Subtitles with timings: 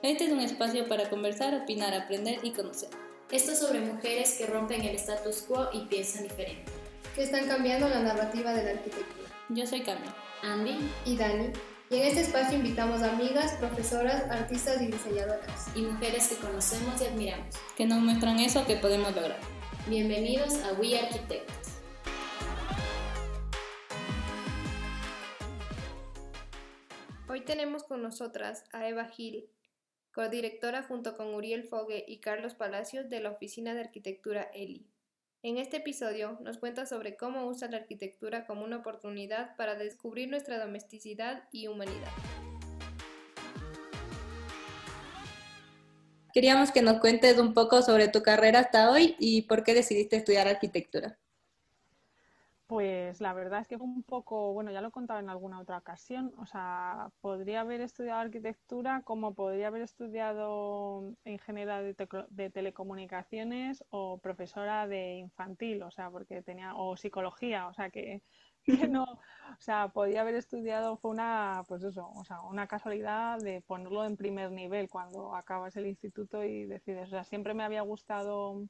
[0.00, 2.88] Este es un espacio para conversar, opinar, aprender y conocer.
[3.32, 6.70] Esto es sobre mujeres que rompen el status quo y piensan diferente.
[7.16, 9.28] Que están cambiando la narrativa de la arquitectura.
[9.48, 10.08] Yo soy Carmen.
[10.44, 11.50] Andy y Dani.
[11.90, 15.66] Y en este espacio invitamos a amigas, profesoras, artistas y diseñadoras.
[15.74, 17.56] Y mujeres que conocemos y admiramos.
[17.76, 19.40] Que nos muestran eso que podemos lograr.
[19.88, 21.80] Bienvenidos a We Architects.
[27.28, 29.50] Hoy tenemos con nosotras a Eva Gil,
[30.18, 34.84] codirectora junto con Uriel Fogue y Carlos Palacios de la Oficina de Arquitectura ELI.
[35.44, 40.28] En este episodio nos cuenta sobre cómo usa la arquitectura como una oportunidad para descubrir
[40.28, 42.10] nuestra domesticidad y humanidad.
[46.34, 50.16] Queríamos que nos cuentes un poco sobre tu carrera hasta hoy y por qué decidiste
[50.16, 51.16] estudiar arquitectura.
[52.68, 55.58] Pues la verdad es que fue un poco, bueno, ya lo he contado en alguna
[55.58, 63.82] otra ocasión, o sea, podría haber estudiado arquitectura como podría haber estudiado ingeniera de, telecomunicaciones
[63.88, 68.22] o profesora de infantil, o sea, porque tenía, o psicología, o sea, que,
[68.86, 73.38] que no, o sea, podía haber estudiado, fue una, pues eso, o sea, una casualidad
[73.38, 77.64] de ponerlo en primer nivel cuando acabas el instituto y decides, o sea, siempre me
[77.64, 78.68] había gustado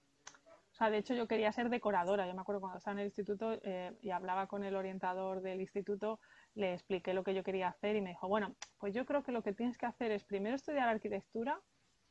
[0.79, 2.27] sea, de hecho yo quería ser decoradora.
[2.27, 5.61] Yo me acuerdo cuando estaba en el instituto eh, y hablaba con el orientador del
[5.61, 6.21] instituto,
[6.55, 9.33] le expliqué lo que yo quería hacer y me dijo, bueno, pues yo creo que
[9.33, 11.61] lo que tienes que hacer es primero estudiar arquitectura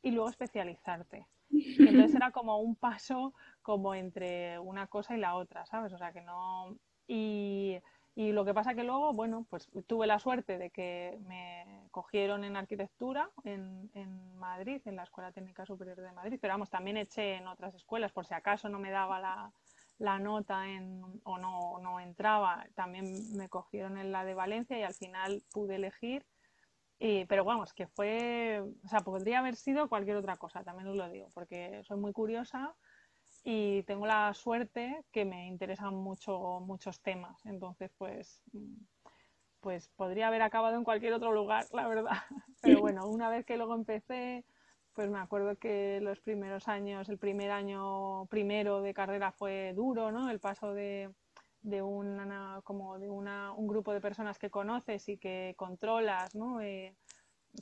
[0.02, 1.28] y luego especializarte.
[1.50, 5.94] Entonces era como un paso como entre una cosa y la otra, ¿sabes?
[5.94, 6.78] O sea, que no...
[7.08, 7.78] Y,
[8.18, 12.44] y lo que pasa que luego, bueno, pues tuve la suerte de que me cogieron
[12.44, 16.98] en arquitectura en, en, Madrid, en la Escuela Técnica Superior de Madrid, pero vamos, también
[16.98, 19.52] eché en otras escuelas, por si acaso no me daba la,
[20.00, 24.82] la nota en, o no, no entraba, también me cogieron en la de Valencia y
[24.82, 26.26] al final pude elegir.
[26.98, 30.96] Y, pero vamos, que fue, o sea, podría haber sido cualquier otra cosa, también os
[30.96, 32.74] lo digo, porque soy muy curiosa
[33.50, 37.46] y tengo la suerte que me interesan mucho muchos temas.
[37.46, 38.44] Entonces, pues,
[39.62, 42.12] pues podría haber acabado en cualquier otro lugar, la verdad.
[42.62, 44.44] Pero bueno, una vez que luego empecé,
[44.92, 50.12] pues me acuerdo que los primeros años, el primer año primero de carrera fue duro,
[50.12, 50.30] ¿no?
[50.30, 51.10] El paso de,
[51.62, 56.60] de una, como de una, un grupo de personas que conoces y que controlas, ¿no?
[56.60, 56.98] Eh,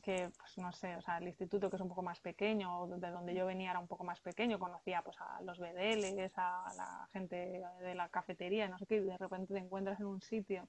[0.04, 3.12] que, pues no sé, o sea, el instituto que es un poco más pequeño, de
[3.12, 7.08] donde yo venía era un poco más pequeño, conocía pues a los bedeles, a la
[7.12, 10.68] gente de la cafetería, no sé qué, y de repente te encuentras en un sitio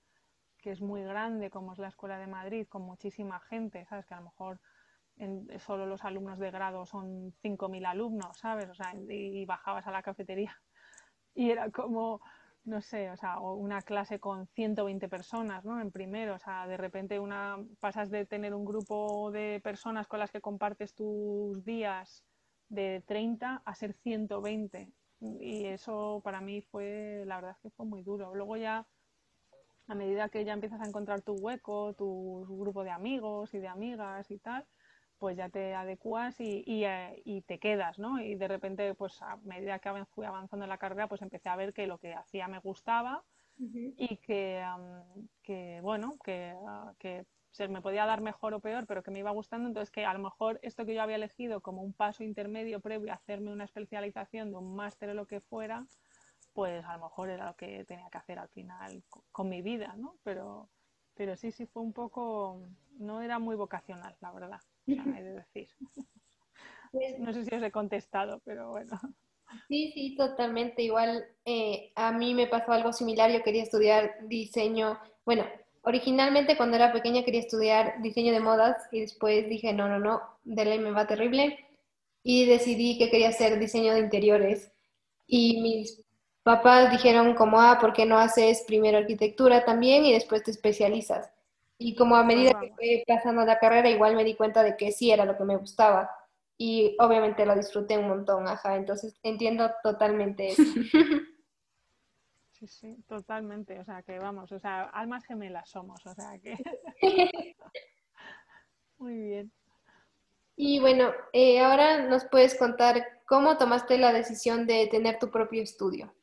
[0.58, 4.06] que es muy grande, como es la Escuela de Madrid, con muchísima gente, ¿sabes?
[4.06, 4.60] Que a lo mejor
[5.16, 8.68] en, solo los alumnos de grado son 5.000 alumnos, ¿sabes?
[8.68, 10.56] O sea, y bajabas a la cafetería
[11.36, 12.20] y era como
[12.66, 15.80] no sé, o sea, una clase con 120 personas, ¿no?
[15.80, 20.18] En primero, o sea, de repente una pasas de tener un grupo de personas con
[20.18, 22.24] las que compartes tus días
[22.68, 27.86] de 30 a ser 120 y eso para mí fue, la verdad es que fue
[27.86, 28.34] muy duro.
[28.34, 28.86] Luego ya
[29.86, 33.68] a medida que ya empiezas a encontrar tu hueco, tu grupo de amigos y de
[33.68, 34.66] amigas y tal,
[35.18, 38.20] pues ya te adecuas y, eh, y, te quedas, ¿no?
[38.20, 41.56] Y de repente, pues a medida que fui avanzando en la carrera, pues empecé a
[41.56, 43.24] ver que lo que hacía me gustaba
[43.58, 44.62] y que,
[45.42, 49.20] que, bueno, que, ah, que se me podía dar mejor o peor, pero que me
[49.20, 52.22] iba gustando, entonces que a lo mejor esto que yo había elegido como un paso
[52.22, 55.86] intermedio previo a hacerme una especialización de un máster o lo que fuera,
[56.52, 59.62] pues a lo mejor era lo que tenía que hacer al final con, con mi
[59.62, 60.16] vida, ¿no?
[60.22, 60.68] Pero,
[61.14, 62.60] pero sí, sí fue un poco,
[62.98, 65.68] no era muy vocacional, la verdad decir.
[66.92, 68.98] Pues no sé si os he contestado, pero bueno.
[69.68, 70.82] Sí, sí, totalmente.
[70.82, 73.30] Igual eh, a mí me pasó algo similar.
[73.30, 74.98] Yo quería estudiar diseño.
[75.24, 75.44] Bueno,
[75.82, 80.22] originalmente cuando era pequeña quería estudiar diseño de modas y después dije, no, no, no,
[80.44, 81.58] de ley me va terrible.
[82.22, 84.72] Y decidí que quería hacer diseño de interiores.
[85.26, 86.04] Y mis
[86.42, 91.30] papás dijeron como, ah, ¿por qué no haces primero arquitectura también y después te especializas?
[91.78, 94.92] Y como a medida que fui pasando la carrera, igual me di cuenta de que
[94.92, 96.10] sí era lo que me gustaba.
[96.58, 98.76] Y obviamente lo disfruté un montón, ajá.
[98.76, 100.62] Entonces entiendo totalmente eso.
[102.58, 103.78] Sí, sí, totalmente.
[103.78, 106.56] O sea, que vamos, o sea, almas gemelas somos, o sea que.
[108.98, 109.52] Muy bien.
[110.56, 115.62] Y bueno, eh, ahora nos puedes contar cómo tomaste la decisión de tener tu propio
[115.62, 116.14] estudio.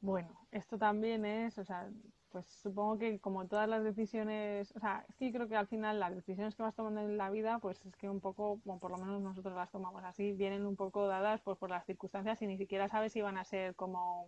[0.00, 1.86] Bueno, esto también es, o sea,
[2.34, 6.12] pues supongo que como todas las decisiones, o sea, sí creo que al final las
[6.12, 8.98] decisiones que vas tomando en la vida, pues es que un poco, como por lo
[8.98, 12.58] menos nosotros las tomamos así, vienen un poco dadas pues por las circunstancias y ni
[12.58, 14.26] siquiera sabes si van a ser como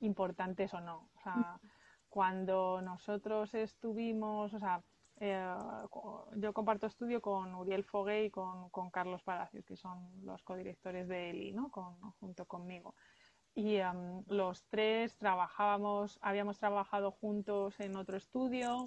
[0.00, 1.10] importantes o no.
[1.14, 1.60] O sea,
[2.08, 4.82] cuando nosotros estuvimos, o sea,
[5.20, 5.54] eh,
[6.34, 11.30] yo comparto estudio con Uriel Fogué y con, Carlos Palacios, que son los codirectores de
[11.30, 11.70] ELI, ¿no?
[12.18, 12.96] junto conmigo.
[13.54, 18.84] Y em, los tres trabajábamos, habíamos trabajado juntos en otro estudio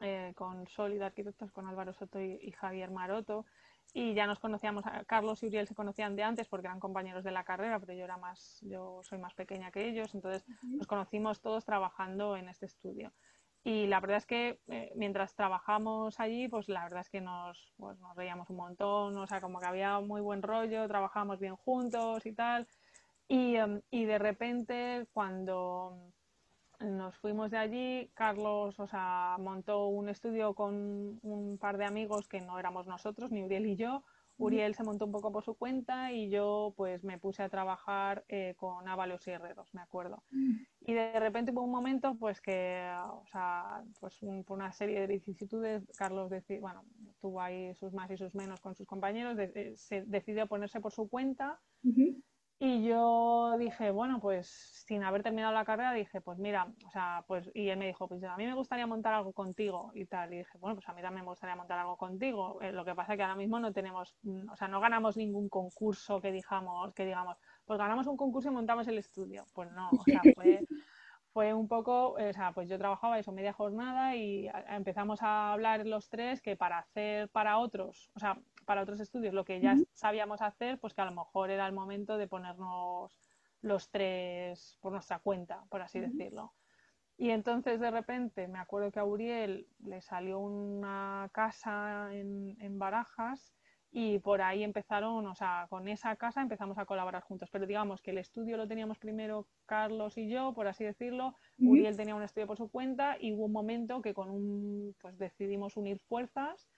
[0.00, 3.46] eh, con Solid Arquitectos, con Álvaro Soto y, Javier Maroto.
[3.94, 7.30] Y ya nos conocíamos, Carlos y Uriel se conocían de antes porque eran compañeros de
[7.30, 11.40] la carrera, pero yo era más, yo soy más pequeña que ellos, entonces nos conocimos
[11.40, 13.12] todos trabajando en este estudio.
[13.64, 17.72] Y la verdad es que eh, mientras trabajamos allí, pues la verdad es que nos,
[17.76, 21.56] pues, nos reíamos un montón, o sea, como que había muy buen rollo, trabajábamos bien
[21.56, 22.68] juntos y tal.
[23.28, 26.12] Y, em, y de repente, cuando
[26.80, 32.28] nos fuimos de allí, Carlos, o sea, montó un estudio con un par de amigos
[32.28, 34.04] que no éramos nosotros, ni Uriel y yo.
[34.40, 38.24] Uriel se montó un poco por su cuenta y yo pues me puse a trabajar
[38.28, 40.22] eh, con Ábalos y Herreros, me acuerdo.
[40.80, 44.16] Y de repente hubo un momento pues que, o sea, pues
[44.46, 46.30] por una serie de vicisitudes, Carlos
[46.60, 46.84] bueno,
[47.20, 50.92] tuvo ahí sus más y sus menos con sus compañeros, eh, se decidió ponerse por
[50.92, 51.60] su cuenta.
[52.60, 54.48] Y yo dije, bueno, pues
[54.84, 58.08] sin haber terminado la carrera, dije, pues mira, o sea, pues, y él me dijo,
[58.08, 60.34] pues a mí me gustaría montar algo contigo y tal.
[60.34, 62.60] Y dije, bueno, pues a mí también me gustaría montar algo contigo.
[62.60, 65.16] Eh, lo que pasa es que ahora mismo no tenemos, mm, o sea, no ganamos
[65.16, 69.46] ningún concurso que digamos, que digamos, pues ganamos un concurso y montamos el estudio.
[69.54, 70.66] Pues no, o sea, fue,
[71.38, 75.86] fue un poco, o sea, pues yo trabajaba eso media jornada y empezamos a hablar
[75.86, 79.76] los tres que para hacer para otros, o sea, para otros estudios lo que ya
[79.92, 83.20] sabíamos hacer, pues que a lo mejor era el momento de ponernos
[83.62, 86.54] los tres por nuestra cuenta, por así decirlo.
[87.16, 92.80] Y entonces de repente me acuerdo que a Uriel le salió una casa en, en,
[92.80, 93.54] Barajas
[93.90, 97.48] y por ahí empezaron, o sea, con esa casa empezamos a colaborar juntos.
[97.50, 101.34] Pero digamos que el estudio lo teníamos primero Carlos y yo, por así decirlo.
[101.58, 105.18] Uriel tenía un estudio por su cuenta y hubo un momento que con un, pues
[105.18, 106.68] decidimos unir fuerzas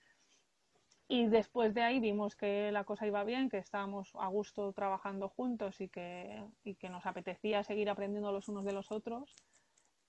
[1.13, 5.29] y después de ahí vimos que la cosa iba bien, que estábamos a gusto trabajando
[5.29, 9.35] juntos y que, y que nos apetecía seguir aprendiendo los unos de los otros.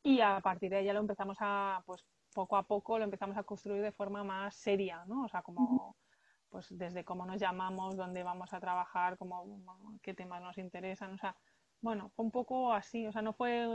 [0.04, 2.06] Y a partir de ahí ya lo empezamos a, pues
[2.36, 5.24] poco a poco lo empezamos a construir de forma más seria, ¿no?
[5.24, 5.96] O sea, como,
[6.52, 9.64] pues desde cómo nos llamamos, dónde vamos a trabajar, cómo,
[10.04, 11.36] qué temas nos interesan, o sea,
[11.82, 13.66] bueno, fue un poco así, o sea, no fue,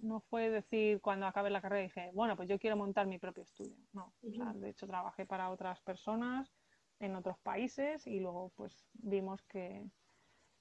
[0.00, 3.44] no fue decir cuando acabé la carrera dije, bueno, pues yo quiero montar mi propio
[3.44, 6.52] estudio, no, o sea, de hecho trabajé para otras personas
[6.98, 9.84] en otros países y luego pues vimos que,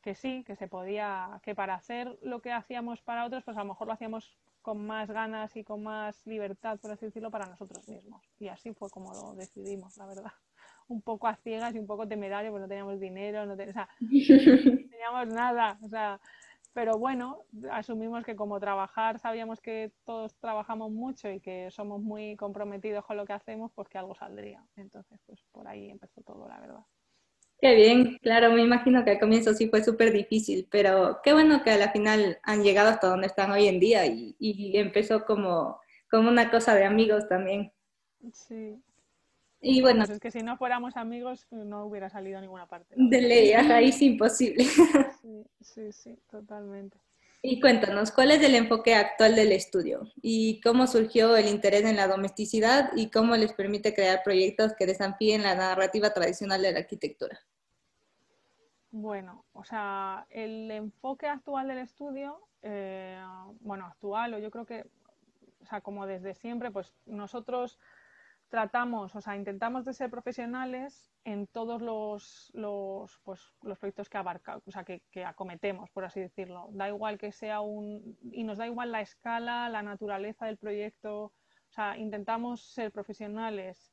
[0.02, 3.62] que sí, que se podía, que para hacer lo que hacíamos para otros, pues a
[3.62, 7.46] lo mejor lo hacíamos con más ganas y con más libertad, por así decirlo, para
[7.48, 8.31] nosotros mismos.
[8.40, 10.31] Y así fue como lo decidimos, la verdad.
[10.88, 15.78] Un poco a ciegas y un poco temerario, pues no teníamos dinero, no, teníamos nada.
[15.82, 16.20] O sea,
[16.74, 22.36] pero bueno, asumimos que como trabajar, sabíamos que todos trabajamos mucho y que somos muy
[22.36, 24.62] comprometidos con lo que hacemos, pues que algo saldría.
[24.76, 26.86] Entonces, pues por ahí empezó todo, la verdad.
[27.62, 31.64] Qué bien, claro, me imagino que al comienzo sí fue súper difícil, pero qué bueno
[31.64, 35.26] que a la final han llegado hasta donde están hoy en día y, y empezó
[35.26, 35.80] como,
[36.12, 37.72] como una cosa de amigos también.
[38.34, 38.84] Sí,
[39.66, 40.00] y bueno.
[40.00, 42.94] Pues es que si no fuéramos amigos no hubiera salido a ninguna parte.
[42.96, 44.66] De ley, ahí es imposible.
[45.26, 47.00] Sí, sí, sí, totalmente.
[47.42, 50.12] Y cuéntanos, ¿cuál es el enfoque actual del estudio?
[50.22, 54.86] ¿Y cómo surgió el interés en la domesticidad y cómo les permite crear proyectos que
[54.86, 57.40] desafíen la narrativa tradicional de la arquitectura?
[58.92, 63.19] Bueno, o sea, el enfoque actual del estudio, eh,
[63.62, 64.86] bueno, actual o yo creo que,
[65.62, 67.80] o sea, como desde siempre, pues nosotros
[68.49, 74.18] tratamos, o sea, intentamos de ser profesionales en todos los, los, pues, los proyectos que
[74.18, 76.69] abarca, o sea, que, acometemos, por así decirlo.
[76.71, 78.18] Da igual que sea un...
[78.31, 81.33] y nos da igual la escala, la naturaleza del proyecto, o
[81.71, 83.92] sea, intentamos ser profesionales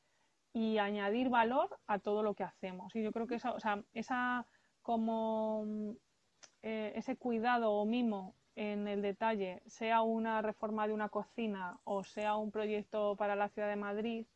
[0.52, 2.94] y añadir valor a todo lo que hacemos.
[2.94, 4.46] Y yo creo que esa, o sea, esa
[4.82, 5.64] como
[6.62, 12.04] eh, ese cuidado o mimo en el detalle, sea una reforma de una cocina o
[12.04, 14.26] sea un proyecto para la ciudad de Madrid,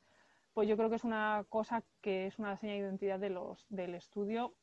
[0.57, 3.21] pues yo creo que es una cosa que es una señal de identidad
[3.69, 4.57] del estudio,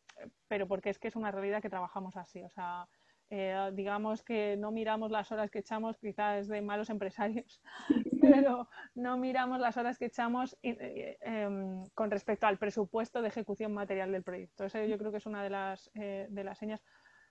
[0.48, 2.42] pero porque es que es una realidad que trabajamos así.
[2.42, 2.88] O sea,
[3.30, 7.62] eh, digamos que no miramos las horas que echamos, quizás de malos empresarios,
[8.22, 13.72] pero no miramos las horas que echamos eh, em, con respecto al presupuesto de ejecución
[13.72, 14.66] material del proyecto.
[14.66, 16.82] Eso yo creo que es una de las, eh, de las señas.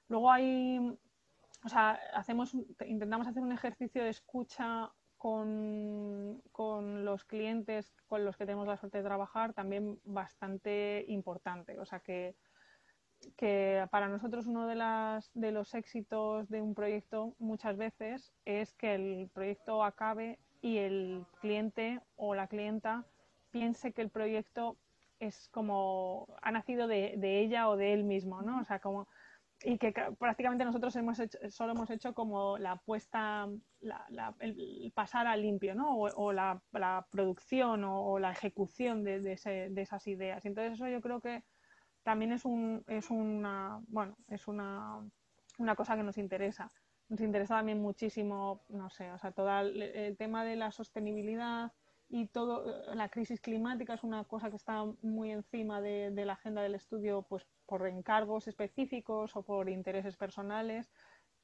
[0.07, 0.79] Luego hay,
[1.65, 2.55] o sea, hacemos,
[2.87, 4.93] intentamos hacer un ejercicio de escucha
[5.23, 11.79] con, los clientes con los que tenemos la suerte de trabajar también bastante importante.
[11.79, 12.35] O sea que,
[13.37, 18.73] que para nosotros uno de, las, de los éxitos de un proyecto muchas veces es
[18.75, 23.07] que el proyecto acabe y el cliente o la clienta
[23.53, 24.77] piense que el proyecto
[25.21, 28.61] es como ha nacido de, ella o de él mismo, ¿no?
[28.61, 29.07] O sea, como
[29.65, 33.49] y que prácticamente nosotros hemos hecho, solo hemos hecho como la puesta,
[34.41, 35.97] el pasar a limpio, ¿no?
[35.97, 36.61] O, la,
[37.11, 40.45] producción o, la ejecución de, de, esas ideas.
[40.45, 41.45] Entonces eso yo creo que
[42.03, 45.01] también es un, es una, bueno, es una,
[45.59, 46.71] una cosa que nos interesa.
[47.09, 51.73] Nos interesa también muchísimo, no sé, o sea, todo el tema de la sostenibilidad,
[52.13, 56.35] y todo eh, la crisis climática es una cosa que está muy encima de, la
[56.35, 60.93] agenda del estudio pues por encargos específicos o por intereses personales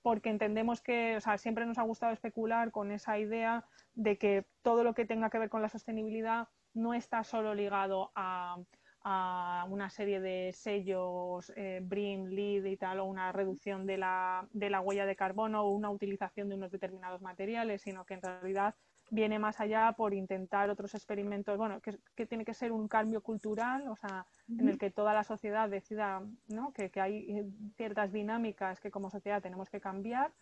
[0.03, 4.47] porque entendemos que o sea, siempre nos ha gustado especular con esa idea de que
[4.63, 8.59] todo lo que tenga que ver con la sostenibilidad no está solo ligado a,
[9.03, 14.47] a una serie de sellos eh, BRIM, LEED y tal, o una reducción de la,
[14.53, 18.23] de la huella de carbono o una utilización de unos determinados materiales, sino que en
[18.23, 18.75] realidad
[19.11, 23.89] viene más allá por intentar otros experimentos, bueno, que, tiene que ser un cambio cultural,
[23.89, 26.73] o sea, en el que toda la sociedad decida ¿no?
[26.73, 27.45] que, hay
[27.77, 30.33] ciertas dinámicas que como sociedad tenemos que cambiar,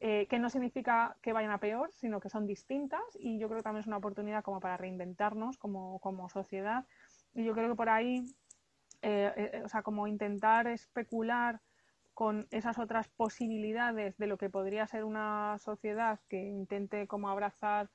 [0.00, 3.58] eh, que no significa que vayan a peor, sino que son distintas y yo creo
[3.58, 6.86] que también es una oportunidad como para reinventarnos como, como sociedad
[7.34, 8.24] y yo creo que por ahí,
[9.02, 11.60] eh, eh, o sea, como intentar especular
[12.14, 17.90] con esas otras posibilidades de lo que podría ser una sociedad que intente como abrazar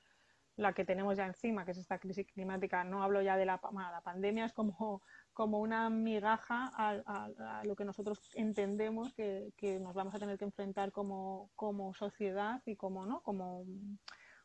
[0.56, 2.84] la que tenemos ya encima, que es esta crisis climática.
[2.84, 5.02] No hablo ya de la, la pandemia, es como,
[5.34, 10.92] como una migaja a, lo que nosotros entendemos que, nos vamos a tener que enfrentar
[10.92, 13.22] como, como sociedad y como, ¿no?
[13.22, 13.66] como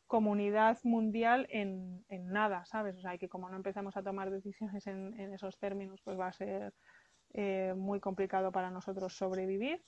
[0.07, 2.97] comunidad mundial en, en, nada, ¿sabes?
[2.97, 6.27] O sea, que como no empezamos a tomar decisiones en, en esos términos, pues va
[6.27, 6.73] a ser
[7.33, 9.83] eh, muy complicado para nosotros sobrevivir.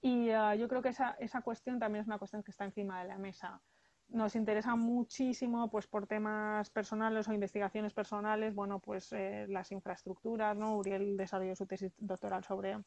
[0.00, 3.00] Y ah, yo creo que esa, esa cuestión también es una cuestión que está encima
[3.00, 3.62] de la mesa
[4.08, 10.56] nos interesa muchísimo pues por temas personales o investigaciones personales bueno pues eh, las infraestructuras
[10.56, 12.78] no Uriel desarrolló su tesis doctoral sobre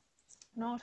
[0.54, 0.78] no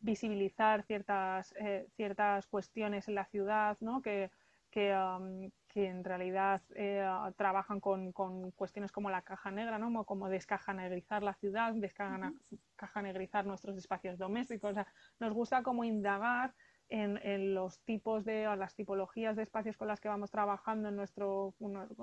[0.00, 4.30] visibilizar ciertas eh, ciertas cuestiones en la ciudad no que
[4.72, 10.04] que, um, en realidad eh, trabajan con, con, cuestiones como la caja negra, ¿no?
[10.04, 14.72] como descajanegrizar la ciudad, descajanegrizar nuestros espacios domésticos.
[14.72, 14.86] O sea,
[15.18, 16.52] nos gusta como indagar
[16.92, 21.54] en, los tipos de, las tipologías de espacios con las que vamos trabajando en nuestro,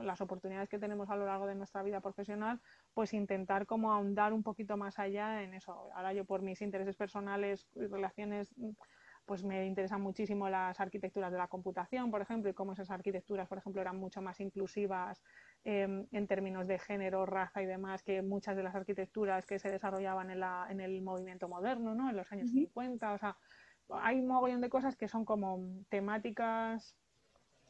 [0.01, 2.60] las oportunidades que tenemos a lo largo de nuestra vida profesional,
[2.96, 5.91] pues intentar como ahondar un poquito más allá en eso.
[5.93, 8.51] Ahora yo por mis intereses personales y relaciones,
[9.27, 13.48] pues me interesan muchísimo las arquitecturas de la computación, por ejemplo, y cómo esas arquitecturas,
[13.48, 15.24] por ejemplo, eran mucho más inclusivas
[15.63, 19.69] em, en términos de género, raza y demás que muchas de las arquitecturas que se
[19.69, 22.10] desarrollaban en, la, en el movimiento moderno, ¿no?
[22.10, 23.38] En los años 50, o sea,
[23.91, 26.96] hay un mogollón de cosas que son como temáticas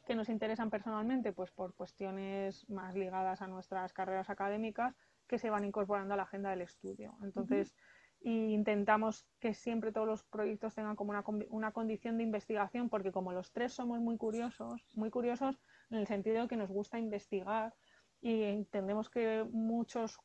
[0.05, 4.95] que nos interesan personalmente, pues por cuestiones más ligadas a nuestras carreras académicas
[5.27, 7.15] que se van incorporando a la agenda del estudio.
[7.21, 7.75] Entonces,
[8.21, 13.31] intentamos que siempre todos los proyectos tengan como una, una, condición de investigación, porque como
[13.31, 15.59] los tres somos muy curiosos, muy curiosos
[15.91, 17.73] en el sentido de que nos gusta investigar
[18.21, 20.19] y entendemos que muchos,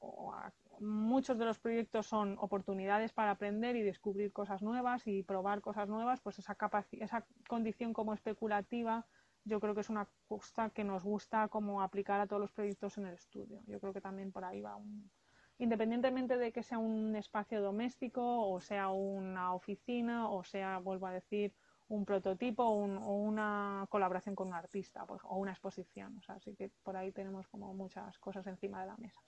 [0.81, 5.88] muchos de los proyectos son oportunidades para aprender y descubrir cosas nuevas y probar cosas
[5.88, 6.57] nuevas, pues esa,
[6.93, 9.07] esa condición como especulativa
[9.45, 12.97] yo creo que es una cosa que nos gusta como aplicar a todos los proyectos
[12.99, 13.61] en el estudio.
[13.66, 15.11] Yo creo que también por ahí va un...
[15.59, 21.12] Independientemente de que sea un espacio doméstico o sea una oficina o sea, vuelvo a
[21.12, 21.54] decir,
[21.88, 26.16] un prototipo o, una colaboración con un artista pues, o una exposición.
[26.19, 29.21] O sea, así que por ahí tenemos como muchas cosas encima de la mesa.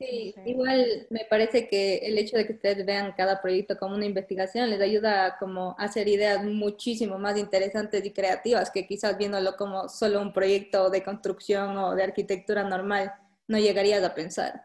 [0.00, 4.06] Sí, igual me parece que el hecho de que ustedes vean cada proyecto como una
[4.06, 9.56] investigación les ayuda a como hacer ideas muchísimo más interesantes y creativas que quizás viéndolo
[9.56, 13.12] como solo un proyecto de construcción o de arquitectura normal
[13.46, 14.64] no llegarías a pensar.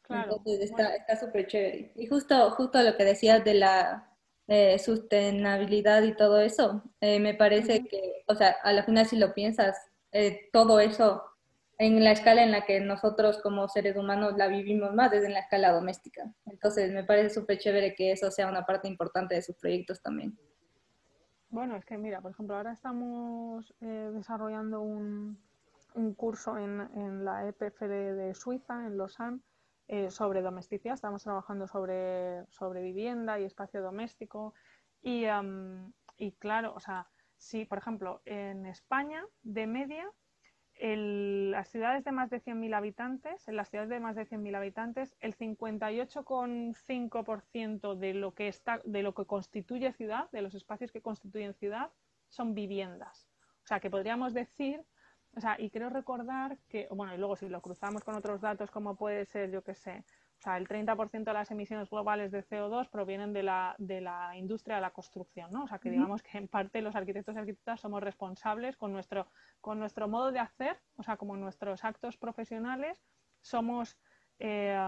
[0.00, 0.38] Claro.
[0.38, 1.92] Entonces está súper chévere.
[1.96, 7.34] Y justo, justo lo que decías de la eh, sustentabilidad y todo eso, eh, me
[7.34, 9.76] parece que, o sea, a la final si lo piensas,
[10.10, 11.22] eh, todo eso
[11.78, 15.32] en la escala en la que nosotros como seres humanos la vivimos más, es en
[15.32, 16.34] la escala doméstica.
[16.46, 20.36] Entonces, me parece súper chévere que eso sea una parte importante de sus proyectos también.
[21.50, 25.40] Bueno, es que mira, por ejemplo, ahora estamos eh, desarrollando un,
[25.94, 29.40] un curso en, en, la EPFL de Suiza, en Lausanne,
[29.86, 30.94] eh, sobre domesticidad.
[30.94, 34.52] Estamos trabajando sobre, sobre vivienda y espacio doméstico.
[35.00, 35.24] Y,
[36.18, 37.06] y claro, o sea,
[37.36, 40.10] si, por ejemplo, en España, de media,
[40.78, 44.56] en las ciudades de más de 100.000 habitantes, en las ciudades de más de 100.000
[44.56, 50.92] habitantes, el 58,5% de lo que está, de lo que constituye ciudad, de los espacios
[50.92, 51.90] que constituyen ciudad,
[52.28, 53.28] son viviendas.
[53.64, 54.84] O sea, que podríamos decir
[55.36, 58.70] o sea, y creo recordar que, bueno, y luego si lo cruzamos con otros datos
[58.70, 60.04] como puede ser, yo qué sé,
[60.38, 64.36] o sea, el 30% de las emisiones globales de CO2 provienen de la, de la
[64.36, 65.64] industria de la construcción, ¿no?
[65.64, 69.26] O sea, que digamos que en parte los arquitectos y arquitectas somos responsables con nuestro,
[69.60, 73.02] con nuestro modo de hacer, o sea, como nuestros actos profesionales,
[73.40, 73.98] somos
[74.38, 74.78] eh,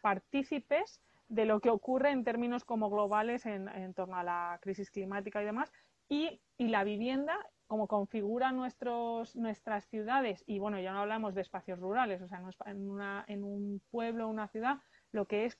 [0.00, 4.90] partícipes de lo que ocurre en términos como globales en, en torno a la crisis
[4.90, 5.72] climática y demás.
[6.08, 7.38] Y, y, la vivienda,
[7.72, 12.42] como configura nuestros, nuestras ciudades, y bueno, ya no hablamos de espacios rurales, o sea,
[12.66, 14.76] en, una, en un pueblo, una ciudad,
[15.10, 15.58] lo que es,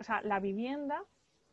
[0.00, 1.04] o sea, la vivienda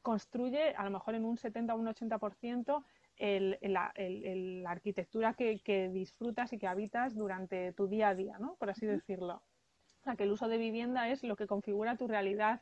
[0.02, 2.86] construye a lo mejor en un 70 o un 80%
[3.18, 8.16] el, la, el, la, arquitectura que, que, disfrutas y que habitas durante tu día a
[8.16, 8.56] día, ¿no?
[8.56, 9.44] Por así decirlo.
[10.00, 12.62] O sea, que el uso de vivienda es lo que configura tu realidad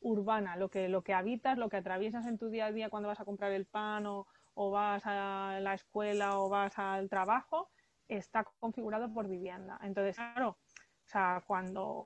[0.00, 3.10] urbana, lo que, lo que habitas, lo que atraviesas en tu día a día cuando
[3.10, 4.26] vas a comprar el pan o,
[4.62, 7.70] o vas a la escuela o vas al trabajo,
[8.08, 9.80] está configurado por vivienda.
[9.82, 12.04] Entonces, claro, o sea, cuando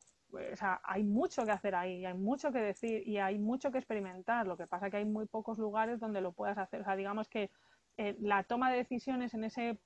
[0.53, 3.79] o sea, hay mucho que hacer ahí, hay mucho que decir y hay mucho que
[3.79, 4.47] experimentar.
[4.47, 6.81] Lo que pasa es que hay muy pocos lugares donde lo puedas hacer.
[6.81, 7.51] O sea, digamos que
[7.97, 9.81] eh, la toma de decisiones en ese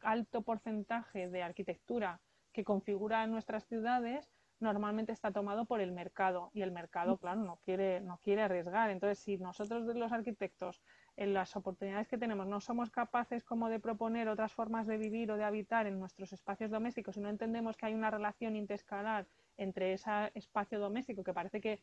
[0.00, 2.20] alto porcentaje de arquitectura
[2.52, 4.28] que configura nuestras ciudades
[4.60, 8.90] normalmente está tomado por el mercado y el mercado, claro, no quiere, no quiere arriesgar.
[8.90, 10.82] Entonces, si nosotros los arquitectos
[11.18, 15.32] en las oportunidades que tenemos no somos capaces como de proponer otras formas de vivir
[15.32, 19.26] o de habitar en nuestros espacios domésticos y no entendemos que hay una relación interescalar
[19.56, 21.80] entre ese espacio doméstico que parece que,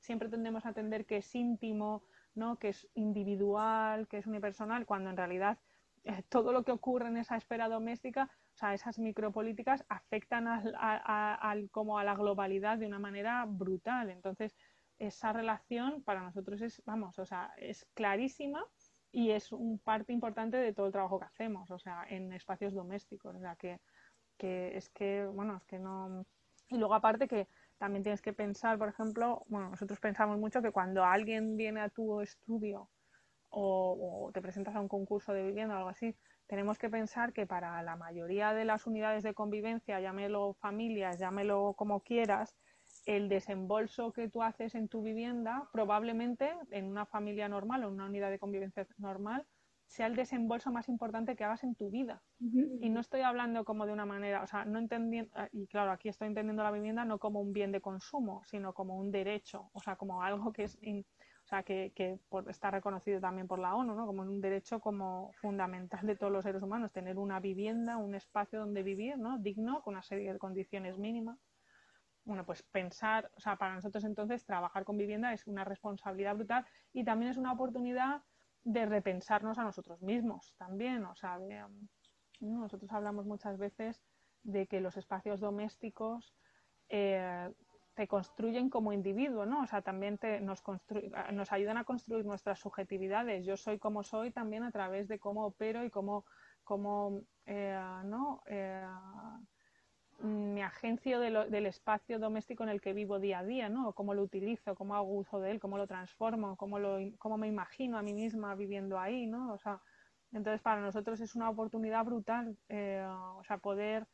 [0.00, 2.02] siempre tendemos a entender que es íntimo,
[2.34, 2.58] ¿no?
[2.58, 5.58] que es individual, que es unipersonal, cuando en realidad
[6.02, 10.74] eh, todo lo que ocurre en esa esfera doméstica, o sea, esas micropolíticas afectan al,
[10.76, 14.10] a, a, como a la globalidad de una manera brutal.
[14.10, 14.56] Entonces,
[15.06, 18.64] esa relación para nosotros es, vamos, o sea, es clarísima
[19.10, 22.72] y es un parte importante de todo el trabajo que hacemos, o sea, en espacios
[22.72, 23.34] domésticos.
[23.34, 23.80] O sea, que,
[24.38, 26.24] que es que, bueno, es que no.
[26.68, 30.70] Y luego, aparte, que también tienes que pensar, por ejemplo, bueno, nosotros pensamos mucho que
[30.70, 32.88] cuando alguien viene a tu estudio
[33.50, 37.32] o, o te presentas a un concurso de vivienda o algo así, tenemos que pensar
[37.32, 42.56] que para la mayoría de las unidades de convivencia, llámelo familias, llámelo como quieras,
[43.06, 47.94] el desembolso que tú haces en tu vivienda, probablemente en una familia normal o en
[47.94, 49.46] una unidad de convivencia normal,
[49.86, 52.22] sea el desembolso más importante que hagas en tu vida.
[52.40, 52.78] Uh -huh.
[52.80, 56.08] Y no estoy hablando como de una manera, o sea, no entendiendo, y claro, aquí
[56.08, 59.80] estoy entendiendo la vivienda no como un bien de consumo, sino como un derecho, o
[59.80, 61.04] sea, como algo que es, in,
[61.44, 64.06] o sea, que, que por, está reconocido también por la ONU, ¿no?
[64.06, 68.60] Como un derecho como fundamental de todos los seres humanos, tener una vivienda, un espacio
[68.60, 69.38] donde vivir, ¿no?
[69.38, 71.38] Digno, con una serie de condiciones mínimas
[72.24, 76.66] bueno, pues pensar, o sea, para nosotros entonces trabajar con vivienda es una responsabilidad brutal
[76.92, 78.22] y también es una oportunidad
[78.64, 81.88] de repensarnos a nosotros mismos también, o sea, um,
[82.40, 84.02] nosotros hablamos muchas veces
[84.42, 86.34] de que los espacios domésticos
[86.88, 87.50] eh,
[87.94, 89.62] te construyen como individuo, ¿no?
[89.62, 90.62] O sea, también te, nos,
[91.32, 93.44] nos ayudan a construir nuestras subjetividades.
[93.44, 96.24] Yo soy como soy también a través de cómo opero y cómo,
[96.64, 98.42] cómo eh, ¿no?
[98.46, 98.86] Eh,
[100.22, 103.92] me agencio de lo, del espacio doméstico en el que vivo día a día, ¿no?
[103.92, 107.48] Cómo lo utilizo, cómo hago uso de él, cómo lo transformo, cómo, lo, cómo me
[107.48, 109.52] imagino a mí misma viviendo ahí, ¿no?
[109.52, 109.80] O sea,
[110.32, 114.06] entonces para nosotros es una oportunidad brutal, eh, o sea, poder,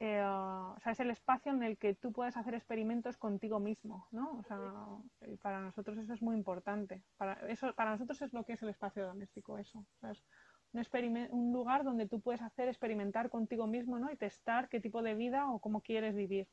[0.00, 4.08] eh, o sea, es el espacio en el que tú puedes hacer experimentos contigo mismo,
[4.10, 4.38] ¿no?
[4.38, 4.58] O sea,
[5.42, 7.04] para nosotros eso es muy importante.
[7.16, 9.84] Para, eso, para nosotros es lo que es el espacio doméstico, eso.
[10.76, 14.10] Un, un, lugar donde tú puedes hacer experimentar contigo mismo ¿no?
[14.10, 16.48] y testar qué tipo de vida o cómo quieres vivir.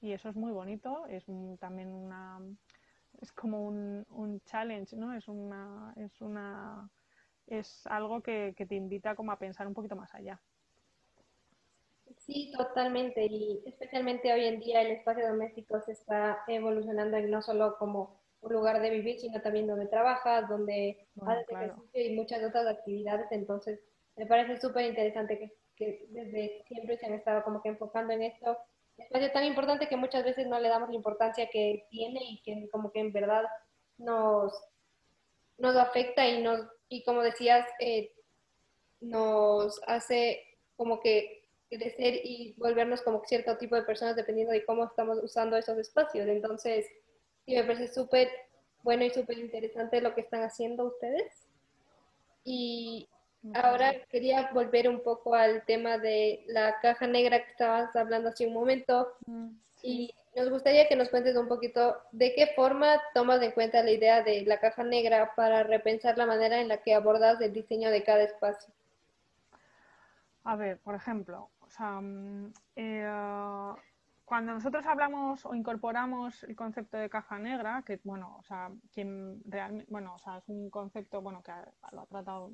[0.00, 1.24] Y eso es muy bonito, es
[1.58, 2.40] también una
[3.20, 5.12] es como un, un, challenge, ¿no?
[5.12, 6.88] Es una es una
[7.48, 10.40] es algo que, que te invita como a pensar un poquito más allá.
[12.18, 13.26] Sí, totalmente.
[13.26, 18.17] Y especialmente hoy en día el espacio doméstico se está evolucionando y no solo como
[18.40, 21.64] un lugar de vivir, sino también donde trabajas, donde bueno, haces claro.
[21.66, 23.26] ejercicio y muchas otras actividades.
[23.30, 23.80] Entonces,
[24.16, 28.22] me parece súper interesante que, que, desde siempre se han estado como que enfocando en
[28.22, 28.56] esto.
[28.96, 32.68] Espacio tan importante que muchas veces no le damos la importancia que tiene y que
[32.70, 33.44] como que en verdad
[33.96, 34.52] nos,
[35.56, 38.12] nos afecta y, nos, y como decías, eh,
[39.00, 40.44] nos hace
[40.76, 45.56] como que crecer y volvernos como cierto tipo de personas dependiendo de cómo estamos usando
[45.56, 46.26] esos espacios.
[46.26, 46.86] Entonces,
[47.48, 48.28] y me parece súper
[48.82, 51.48] bueno y súper interesante lo que están haciendo ustedes.
[52.44, 53.08] Y
[53.54, 58.46] ahora quería volver un poco al tema de la caja negra que estabas hablando hace
[58.46, 59.14] un momento.
[59.82, 63.92] Y nos gustaría que nos cuentes un poquito de qué forma tomas en cuenta la
[63.92, 67.90] idea de la caja negra para repensar la manera en la que abordas el diseño
[67.90, 68.74] de cada espacio.
[70.44, 73.74] A ver, por ejemplo, o sea, mm, eh,
[74.28, 79.40] cuando nosotros hablamos o incorporamos el concepto de caja negra, que bueno, o sea, quien
[79.46, 81.50] realmente, bueno, o sea, es un concepto, bueno, que
[81.92, 82.52] lo ha tratado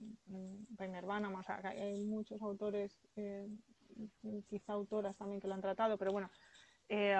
[0.76, 3.48] Rainer Banham, o sea, que hay muchos autores, eh,
[4.48, 6.30] quizá autoras también que lo han tratado, pero bueno,
[6.88, 7.16] eh,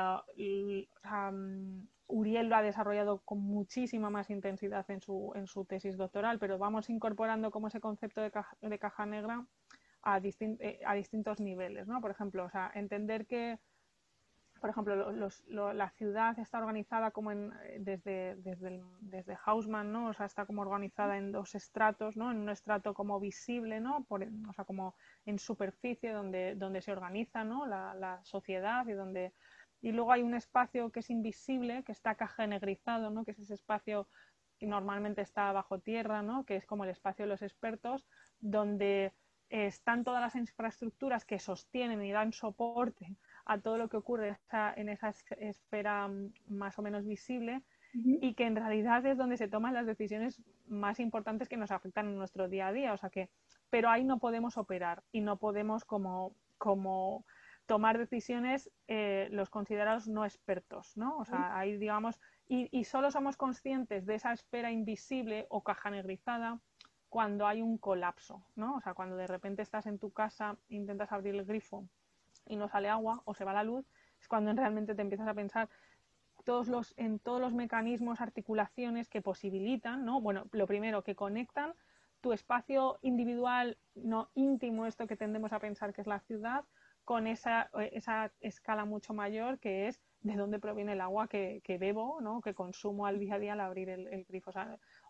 [2.07, 6.59] Uriel lo ha desarrollado con muchísima más intensidad en su, en su tesis doctoral, pero
[6.59, 9.49] vamos incorporando como ese concepto de caja, de caja negra
[10.03, 12.01] a, eh, a distintos niveles, ¿no?
[12.01, 13.59] Por ejemplo, o sea, entender que
[14.65, 15.13] por ejemplo,
[15.75, 20.09] la ciudad está organizada como en, eh, desde, desde, desde Hausmann, ¿no?
[20.09, 22.31] O sea, está como organizada en dos estratos, ¿no?
[22.31, 24.05] En un estrato como visible, ¿no?
[24.05, 24.95] Por, o sea, como
[25.27, 27.67] en superficie donde, donde se organiza, ¿no?
[27.67, 29.35] La, la, sociedad y donde...
[29.83, 33.27] Y luego hay un espacio que es invisible, que está cajenegrizado, ¿no?
[33.27, 34.09] Que es ese espacio
[34.59, 36.47] que normalmente está bajo tierra, ¿no?
[36.47, 38.07] Que es como el espacio de los expertos,
[38.41, 39.13] donde
[39.51, 44.39] están todas las infraestructuras que sostienen y dan soporte a todo lo que ocurre
[44.77, 47.63] en esa esfera mm, más o menos visible
[47.95, 52.09] y que en realidad es donde se toman las decisiones más importantes que nos afectan
[52.09, 52.93] en nuestro día a día.
[52.93, 53.31] O sea que,
[53.71, 57.25] pero ahí no podemos operar y no podemos como, como
[57.67, 61.19] tomar decisiones eh, los considerados no expertos, ¿no?
[61.19, 65.91] O sea, ahí digamos, y, y, solo somos conscientes de esa esfera invisible o caja
[65.91, 66.61] negrizada
[67.09, 68.75] cuando hay un colapso, ¿no?
[68.75, 71.89] O sea, cuando de repente estás en tu casa, intentas abrir el grifo
[72.47, 73.87] y no sale agua o se va la luz,
[74.21, 75.69] es cuando realmente te empiezas a pensar
[76.45, 80.21] todos los, en todos los mecanismos, articulaciones que posibilitan, ¿no?
[80.21, 81.75] Bueno, lo primero, que conectan
[82.21, 86.65] tu espacio individual, no íntimo, esto que tendemos a pensar que es la ciudad,
[87.05, 91.77] con esa, esa escala mucho mayor que es de dónde proviene el agua que, que
[91.77, 92.41] bebo, ¿no?
[92.41, 94.53] que consumo al día a día al abrir el, grifo.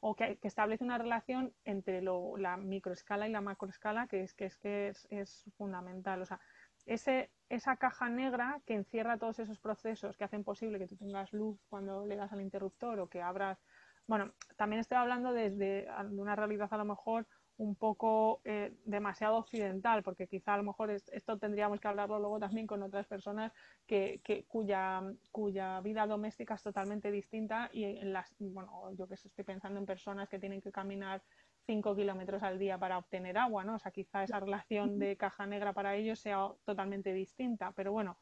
[0.00, 4.34] O, que, que, establece una relación entre lo, la microescala y la macroescala que es
[4.34, 6.20] que es, que es, es fundamental.
[6.20, 6.40] O sea,
[6.86, 11.32] ese, esa caja negra que encierra todos esos procesos que hacen posible que tú tengas
[11.32, 13.58] luz cuando le das al interruptor o que abras.
[14.06, 19.36] Bueno, también estoy hablando desde de una realidad a lo mejor un poco eh, demasiado
[19.36, 23.52] occidental, porque quizá a lo mejor esto tendríamos que hablarlo luego también con otras personas
[23.86, 29.14] que, que, cuya, cuya vida doméstica es totalmente distinta y en las, bueno, yo que
[29.14, 31.22] estoy pensando en personas que tienen que caminar
[31.66, 33.74] 5 kilómetros al día para obtener agua, ¿no?
[33.74, 38.18] O sea, quizá esa relación de caja negra para ellos sea totalmente distinta, pero bueno,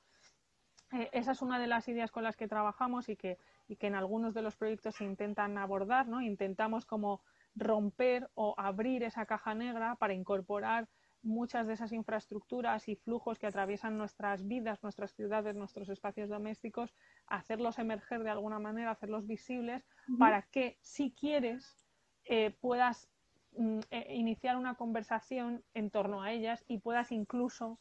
[0.92, 3.86] eh, esa es una de las ideas con las que trabajamos y que, y que
[3.86, 6.20] en algunos de los proyectos se intentan abordar, ¿no?
[6.20, 7.22] Intentamos como
[7.54, 10.88] romper o abrir esa caja negra para incorporar
[11.22, 16.94] muchas de esas infraestructuras y flujos que atraviesan nuestras vidas, nuestras ciudades, nuestros espacios domésticos,
[17.26, 19.86] hacerlos emerger de alguna manera, hacerlos visibles,
[20.18, 21.86] para que si quieres
[22.24, 23.11] eh, puedas
[23.56, 27.78] Mm, eh, iniciar una conversación en torno a ellas y puedas incluso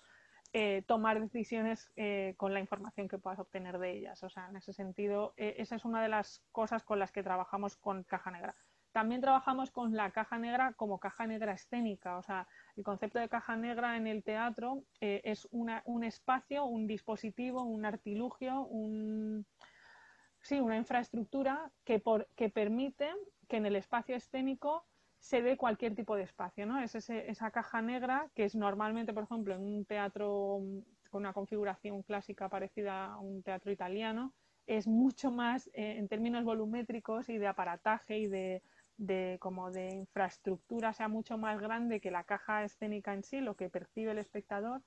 [0.53, 4.21] eh, tomar decisiones eh, con la información que puedas obtener de ellas.
[4.23, 7.77] O sea, en ese sentido, esa es una de las cosas con las que trabajamos
[7.77, 8.55] con Caja Negra.
[8.91, 12.17] También trabajamos con la caja negra como caja negra escénica.
[12.17, 16.87] O sea, el concepto de caja negra en el teatro es una, un espacio, un
[16.87, 18.67] dispositivo, un artilugio,
[20.41, 23.09] sí, una infraestructura que, por, que permite
[23.47, 24.85] que en el espacio escénico
[25.21, 26.79] se ve cualquier tipo de espacio, ¿no?
[26.79, 30.61] Es esa caja negra que es normalmente, por ejemplo, en un teatro
[31.11, 34.33] con una configuración clásica parecida a un teatro italiano,
[34.65, 40.93] es mucho más eh, en términos volumétricos y de aparataje y de, como de infraestructura
[40.93, 44.81] sea mucho más grande que la caja escénica en sí, lo que percibe el espectador.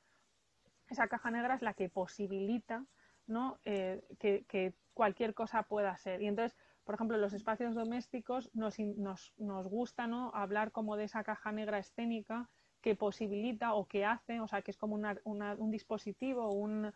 [0.88, 2.84] Esa caja negra es la que posibilita
[3.26, 3.58] ¿no?
[3.64, 6.22] Eh, que, que, cualquier cosa pueda ser.
[6.22, 10.30] Y entonces por ejemplo, los espacios domésticos nos, nos, gusta ¿no?
[10.34, 14.70] hablar como de esa caja negra escénica que posibilita o que hace, o sea, que
[14.70, 16.92] es como un dispositivo, un,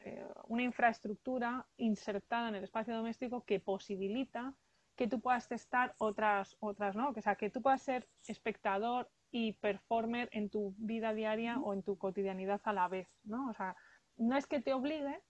[0.00, 4.54] eh, una infraestructura insertada en el espacio doméstico que posibilita
[4.96, 7.10] que tú puedas testar otras, otras, ¿no?
[7.10, 11.82] O sea, que tú puedas ser espectador y performer en tu vida diaria o en
[11.82, 13.48] tu cotidianidad a la vez, ¿no?
[13.48, 13.76] O sea,
[14.16, 15.20] no es que te obligue,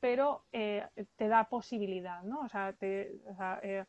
[0.00, 2.40] pero eh, te da posibilidad, ¿no?
[2.40, 3.20] O sea, te,
[3.62, 3.84] eh,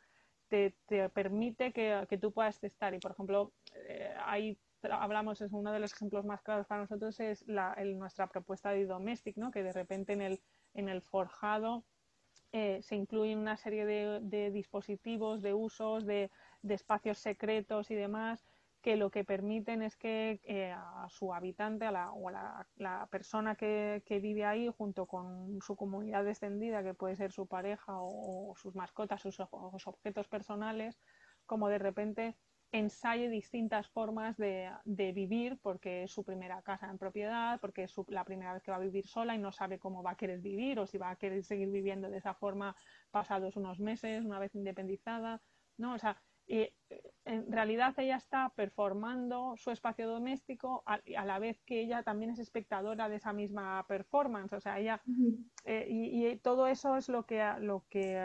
[0.47, 2.93] te, te, permite que, que, tú puedas testar.
[2.93, 7.19] Y, por ejemplo, eh, ahí hablamos, es uno de los ejemplos más claros para nosotros,
[7.19, 9.51] es la, nuestra propuesta de Domestic, ¿no?
[9.51, 10.41] Que de repente en el,
[10.73, 11.83] en el forjado
[12.51, 16.31] se incluyen una serie de, de dispositivos, de usos, de,
[16.63, 18.43] de espacios secretos y demás
[18.87, 23.05] que lo que permiten es que eh, a su habitante a la, o a la,
[23.11, 28.53] persona que, vive ahí junto con su comunidad extendida, que puede ser su pareja o,
[28.55, 30.97] sus mascotas, sus, objetos personales,
[31.45, 32.37] como de repente
[32.71, 38.23] ensaye distintas formas de, vivir porque es su primera casa en propiedad, porque es la
[38.23, 40.79] primera vez que va a vivir sola y no sabe cómo va a querer vivir
[40.79, 42.73] o si va a querer seguir viviendo de esa forma
[43.11, 45.41] pasados unos meses, una vez independizada,
[45.75, 45.93] ¿no?
[45.93, 46.73] O sea, eh,
[47.25, 52.39] en realidad ella está performando su espacio doméstico a, la vez que ella también es
[52.39, 54.53] espectadora de esa misma performance.
[54.53, 55.01] O sea, ella
[55.65, 58.17] eh, y, todo eso es lo que lo que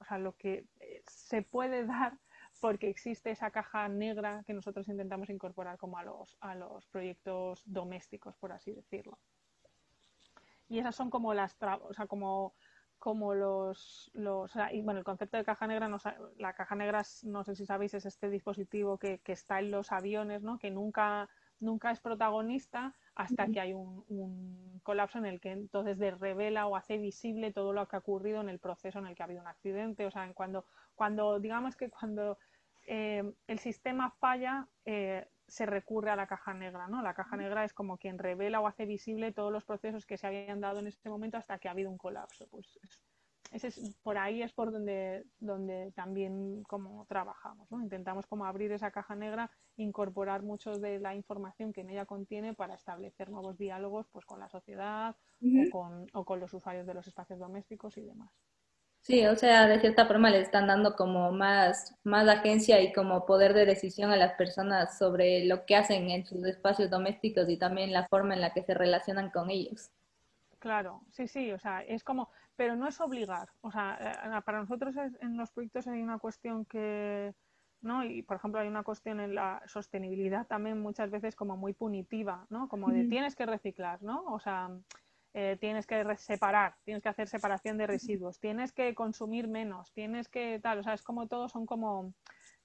[0.00, 2.18] o sea, lo que eh, se puede dar
[2.60, 7.62] porque existe esa caja negra que nosotros intentamos incorporar como a los, a los proyectos
[7.66, 9.16] domésticos, por así decirlo.
[10.68, 12.54] Y esas son como las, o sea, como
[12.98, 15.98] como los, los y bueno, el concepto de caja negra, no,
[16.36, 19.92] la caja negra, no sé si sabéis, es este dispositivo que, que está en los
[19.92, 20.58] aviones, ¿no?
[20.58, 21.28] que nunca,
[21.60, 26.76] nunca es protagonista hasta que hay un, un, colapso en el que entonces revela o
[26.76, 29.42] hace visible todo lo que ha ocurrido en el proceso en el que ha habido
[29.42, 30.06] un accidente.
[30.06, 32.38] O sea, cuando, cuando digamos que cuando
[32.86, 37.02] eh, el sistema falla, eh, se recurre a la caja negra, ¿no?
[37.02, 40.26] La caja negra es como quien revela o hace visible todos los procesos que se
[40.26, 42.46] habían dado en ese momento hasta que ha habido un colapso.
[42.48, 42.78] Pues
[43.50, 47.80] ese es, por ahí es por donde, donde también como trabajamos, ¿no?
[47.80, 52.52] Intentamos como abrir esa caja negra, incorporar mucho de la información que en ella contiene
[52.54, 55.16] para establecer nuevos diálogos pues con la sociedad
[55.54, 58.30] o, con, o con los usuarios de los espacios domésticos y demás.
[59.02, 63.24] Sí, o sea, de cierta forma le están dando como más, más agencia y como
[63.24, 67.56] poder de decisión a las personas sobre lo que hacen en sus espacios domésticos y
[67.56, 69.90] también la forma en la que se relacionan con ellos.
[70.58, 74.58] Claro, sí, sí, o sea, es como, pero no es obligar, o sea, eh, para
[74.58, 77.32] nosotros en los proyectos hay una cuestión que,
[77.80, 78.04] ¿no?
[78.04, 82.46] Y por ejemplo hay una cuestión en la sostenibilidad también muchas veces como muy punitiva,
[82.50, 82.68] ¿no?
[82.68, 84.24] Como de tienes que reciclar, ¿no?
[84.26, 84.68] O sea,
[85.34, 90.28] eh, tienes que separar, tienes que hacer separación de residuos, tienes que consumir menos, tienes
[90.28, 92.14] que tal, o sea, es como todo son como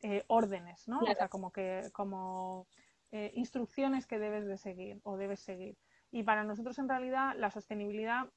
[0.02, 1.00] eh, órdenes, ¿no?
[1.00, 2.68] O sea, como que como
[3.12, 5.78] eh, instrucciones que debes de seguir o debes seguir.
[6.10, 8.30] Y para nosotros en realidad la sostenibilidad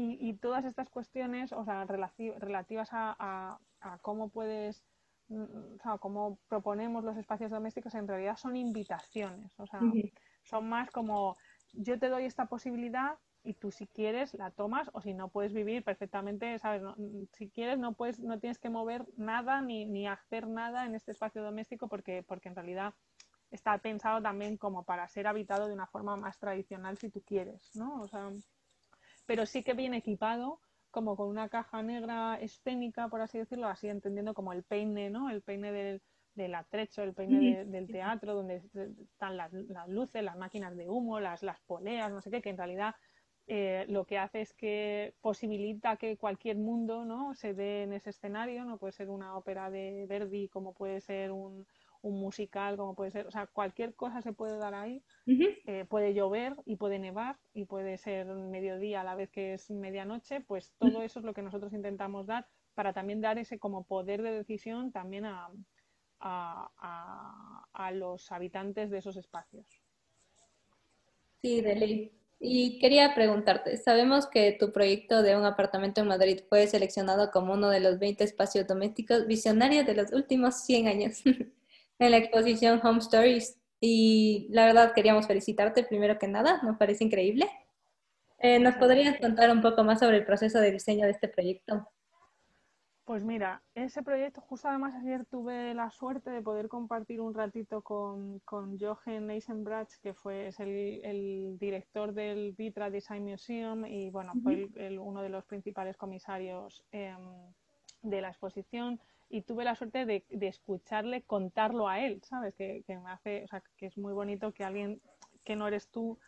[0.00, 3.58] y, todas estas cuestiones, o sea, relativas a,
[4.00, 4.84] cómo puedes
[5.26, 9.80] mm, o sea, cómo proponemos los espacios domésticos en realidad son invitaciones, o sea,
[10.44, 11.36] son más como
[11.72, 15.52] yo te doy esta posibilidad y tú si quieres la tomas o si no puedes
[15.52, 16.82] vivir perfectamente, ¿sabes?
[17.32, 21.12] si quieres no puedes, no tienes que mover nada ni, ni hacer nada en este
[21.12, 22.94] espacio doméstico porque, porque en realidad
[23.50, 27.74] está pensado también como para ser habitado de una forma más tradicional si tú quieres,
[27.74, 28.02] ¿no?
[28.02, 28.30] O sea,
[29.26, 33.88] pero sí que viene equipado como con una caja negra escénica, por así decirlo, así
[33.88, 35.30] entendiendo como el peine, ¿no?
[35.30, 36.02] El peine del,
[36.34, 38.62] del atrecho, el peine del teatro, donde
[39.02, 42.50] están las, las, luces, las máquinas de humo, las, las poleas, no sé qué, que
[42.50, 42.94] en realidad
[43.50, 47.34] eh, lo que hace es que posibilita que cualquier mundo ¿no?
[47.34, 51.32] se dé en ese escenario, no puede ser una ópera de Verdi, como puede ser
[51.32, 51.66] un,
[52.02, 56.56] musical, como puede ser, o sea, cualquier cosa se puede dar ahí, eh, puede llover
[56.64, 61.02] y puede nevar y puede ser mediodía a la vez que es medianoche, pues todo
[61.02, 64.92] eso es lo que nosotros intentamos dar para también dar ese como poder de decisión
[64.92, 65.50] también a,
[66.20, 69.66] a, los habitantes de esos espacios.
[71.40, 76.66] Sí, de y quería preguntarte, sabemos que tu proyecto de un apartamento en Madrid fue
[76.68, 81.22] seleccionado como uno de los 20 espacios domésticos visionarios de los últimos 100 años
[81.98, 83.58] en la exposición Home Stories.
[83.80, 87.48] Y la verdad queríamos felicitarte primero que nada, nos parece increíble.
[88.38, 91.88] Eh, ¿Nos podrías contar un poco más sobre el proceso de diseño de este proyecto?
[93.08, 97.80] Pues mira, ese proyecto, justo además ayer tuve la suerte de poder compartir un ratito
[97.80, 104.34] con, con Jochen Eisenbrach, que fue es el, director del Vitra Design Museum y bueno,
[104.42, 104.68] fue
[105.00, 107.16] uno de los principales comisarios em,
[108.02, 112.54] de la exposición y tuve la suerte de, escucharle contarlo a él, ¿sabes?
[112.56, 115.00] Que, que, me hace, o sea, que es muy bonito que alguien
[115.46, 116.18] que no eres tú,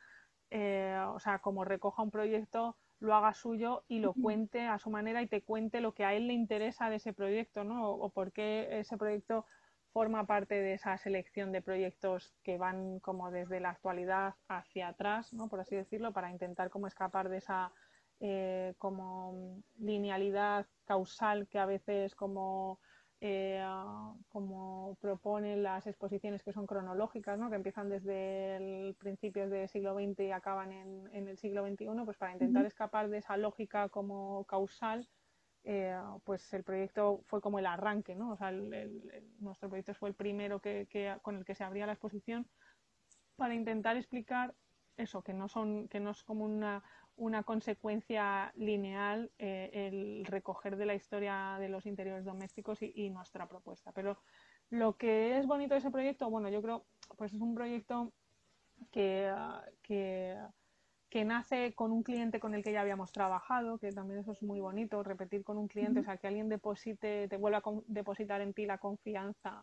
[0.50, 4.90] eh, o sea, como recoja un proyecto lo haga suyo y lo cuente a su
[4.90, 7.90] manera y te cuente lo que a él le interesa de ese proyecto, ¿no?
[7.90, 9.46] O, por qué ese proyecto
[9.92, 15.32] forma parte de esa selección de proyectos que van como desde la actualidad hacia atrás,
[15.32, 15.48] ¿no?
[15.48, 17.72] Por así decirlo, para intentar como escapar de esa
[18.20, 22.78] eh, como linealidad causal que a veces como
[23.22, 23.62] eh,
[24.28, 27.50] como proponen las exposiciones que son cronológicas, ¿no?
[27.50, 31.86] que empiezan desde el principios del siglo XX y acaban en, en, el siglo XXI,
[32.04, 35.06] pues para intentar escapar de esa lógica como causal,
[35.64, 38.32] eh, pues el proyecto fue como el arranque, ¿no?
[38.32, 41.92] O sea, nuestro proyecto fue el primero que, que, con el que se abría la
[41.92, 42.48] exposición
[43.36, 44.54] para intentar explicar
[44.96, 46.82] eso, que no son, que no es como una,
[47.20, 53.46] una consecuencia lineal eh, el recoger de la historia de los interiores domésticos y, nuestra
[53.46, 53.92] propuesta.
[53.92, 54.16] Pero
[54.70, 56.86] Lo que es bonito de ese proyecto, bueno, yo creo,
[57.18, 58.12] pues es un proyecto
[58.90, 59.30] que,
[59.82, 60.38] que,
[61.10, 64.42] que, nace con un cliente con el que ya habíamos trabajado, que también eso es
[64.42, 68.40] muy bonito, repetir con un cliente, o sea, que alguien deposite, te vuelva a depositar
[68.40, 69.62] en ti la confianza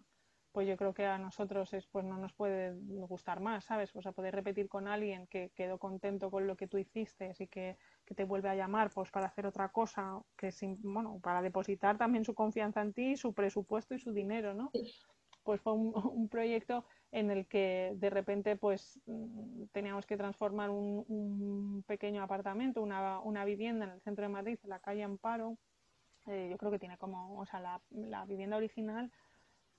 [0.58, 3.96] pues yo creo que a nosotros es, pues no nos puede gustar más, ¿sabes?
[3.96, 7.46] O sea, poder repetir con alguien que quedó contento con lo que tú hiciste y
[7.46, 7.78] que,
[8.16, 12.26] te vuelve a llamar pues para hacer otra cosa, que sin, bueno, para depositar también
[12.26, 14.72] su confianza en ti, su presupuesto y su dinero, ¿no?
[15.44, 19.00] Pues fue un, proyecto en el que de repente pues
[19.74, 24.70] teníamos que transformar un, pequeño apartamento, una, una, vivienda en el centro de Madrid, en
[24.72, 25.56] la calle Amparo.
[26.26, 29.12] Eh, yo creo que tiene como, o sea, la, la vivienda original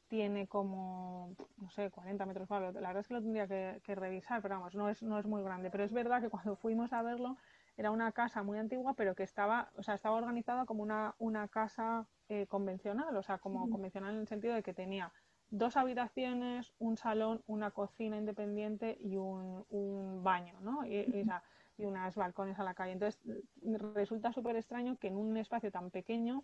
[0.08, 2.74] tiene como, no sé, 40 metros cuadrados.
[2.74, 5.42] La verdad es que lo tendría que, revisar, pero vamos, no es, no es muy
[5.42, 5.70] grande.
[5.70, 7.36] Pero es verdad que cuando fuimos a verlo
[7.76, 11.46] era una casa muy antigua, pero que estaba, o sea, estaba organizada como una, una
[11.48, 15.12] casa eh, convencional, o sea, como convencional en el sentido de que tenía
[15.50, 20.84] dos habitaciones, un salón, una cocina independiente y un, un baño, ¿no?
[20.84, 21.24] Y, y,
[21.78, 22.92] y unas balcones a la calle.
[22.92, 23.20] Entonces,
[23.94, 26.42] resulta súper extraño que en un espacio tan pequeño,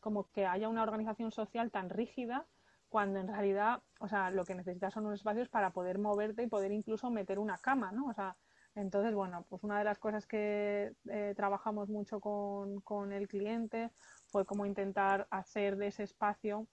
[0.00, 2.46] como que haya una organización social tan rígida
[2.88, 6.46] cuando en realidad, o sea, lo que necesitas son unos espacios para poder moverte y
[6.46, 8.06] poder incluso meter una cama, ¿no?
[8.06, 8.36] O sea,
[8.74, 13.90] entonces, bueno, pues una de las cosas que eh, trabajamos mucho con, con, el cliente
[14.26, 16.66] fue como intentar hacer de ese espacio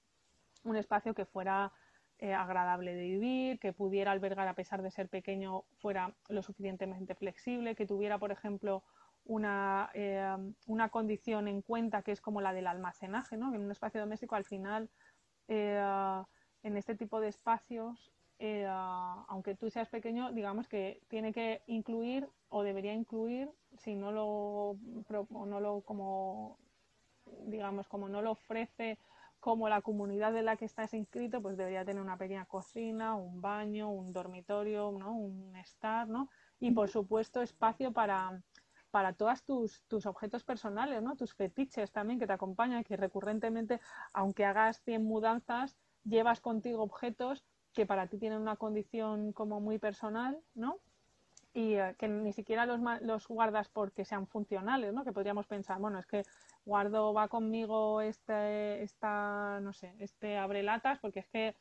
[0.63, 1.71] un espacio que fuera
[2.19, 7.15] eh, agradable de vivir, que pudiera albergar, a pesar de ser pequeño, fuera lo suficientemente
[7.15, 8.84] flexible, que tuviera, por ejemplo,
[9.26, 10.36] una, eh,
[10.67, 13.54] una condición en cuenta que es como la del almacenaje, ¿no?
[13.54, 14.89] En un espacio doméstico al final
[15.47, 16.23] eh,
[16.63, 22.27] en este tipo de espacios, eh, aunque tú seas pequeño, digamos que tiene que incluir
[22.49, 24.77] o debería incluir, si no lo,
[25.29, 26.58] no lo como,
[27.45, 28.97] digamos, como no lo ofrece
[29.39, 33.41] como la comunidad de la que estás inscrito, pues debería tener una pequeña cocina, un
[33.41, 35.13] baño, un dormitorio, ¿no?
[35.13, 36.29] un estar, ¿no?
[36.62, 38.41] Y por supuesto espacio para,
[38.93, 41.15] para todos tus, tus objetos personales, ¿no?
[41.15, 43.82] Tus fetiches también que te acompañan, que recurrentemente,
[44.13, 49.79] aunque hagas 100 mudanzas, llevas contigo objetos que para ti tienen una condición como muy
[49.79, 50.77] personal, ¿no?
[51.56, 55.03] Y eh, que ni siquiera los, los guardas porque sean funcionales, ¿no?
[55.03, 56.21] Que podríamos pensar, bueno, es que
[56.63, 61.56] guardo, va conmigo este, esta, no sé, este abrelatas porque es que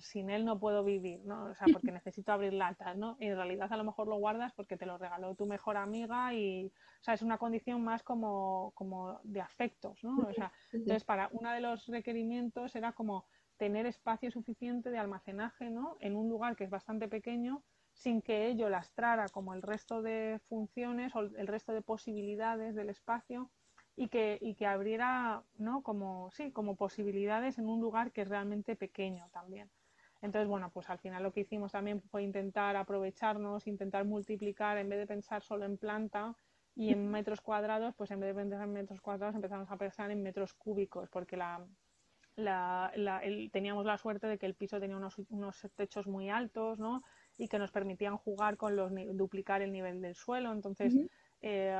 [0.00, 1.44] sin él no puedo vivir, ¿no?
[1.44, 3.16] O sea, porque necesito abrir latas, ¿no?
[3.20, 6.32] Y en realidad a lo mejor lo guardas porque te lo regaló tu mejor amiga
[6.34, 10.18] y, o sea, es una condición más como, como de afectos, ¿no?
[10.18, 15.70] O sea, entonces para uno de los requerimientos era como tener espacio suficiente de almacenaje,
[15.70, 15.96] ¿no?
[16.00, 20.40] En un lugar que es bastante pequeño sin que ello lastrara como el resto de
[20.48, 23.50] funciones o el resto de posibilidades del espacio
[24.00, 25.82] y que, y que abriera, ¿no?
[25.82, 29.70] Como, sí, como posibilidades en un lugar que es realmente pequeño también.
[30.22, 34.88] Entonces, bueno, pues al final lo que hicimos también fue intentar aprovecharnos, intentar multiplicar, en
[34.88, 36.34] vez de pensar solo en planta
[36.74, 40.10] y en metros cuadrados, pues en vez de pensar en metros cuadrados empezamos a pensar
[40.10, 41.62] en metros cúbicos, porque la,
[42.36, 43.20] la,
[43.52, 47.02] teníamos la suerte de que el piso tenía unos, unos techos muy altos, ¿no?
[47.36, 50.52] Y que nos permitían jugar con los, duplicar el nivel del suelo.
[50.52, 50.94] Entonces,
[51.42, 51.74] eh,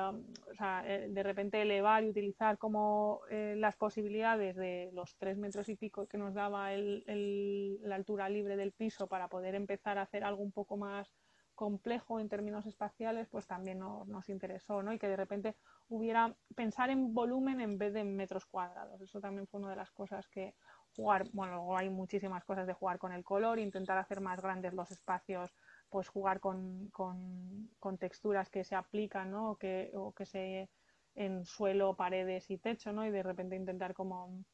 [0.50, 5.36] o sea, eh, de repente elevar y utilizar como eh, las posibilidades de los tres
[5.36, 9.98] metros y pico que nos daba el, la altura libre del piso para poder empezar
[9.98, 11.12] a hacer algo un poco más
[11.54, 14.94] complejo en términos espaciales, pues también nos, nos interesó, ¿no?
[14.94, 15.56] Y que de repente
[15.90, 18.98] hubiera pensar en volumen en vez de metros cuadrados.
[19.02, 20.54] Eso también fue una de las cosas que
[20.96, 24.72] jugar, bueno, luego hay muchísimas cosas de jugar con el color, intentar hacer más grandes
[24.72, 25.54] los espacios
[25.90, 29.52] pues jugar con, con, texturas que se aplican, ¿no?
[29.52, 30.70] O que, o que se
[31.16, 33.04] en suelo, paredes y techo, ¿no?
[33.04, 34.44] Y de repente intentar como,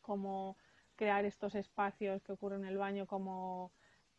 [0.00, 0.56] como
[0.94, 3.72] crear estos espacios que ocurren en el baño como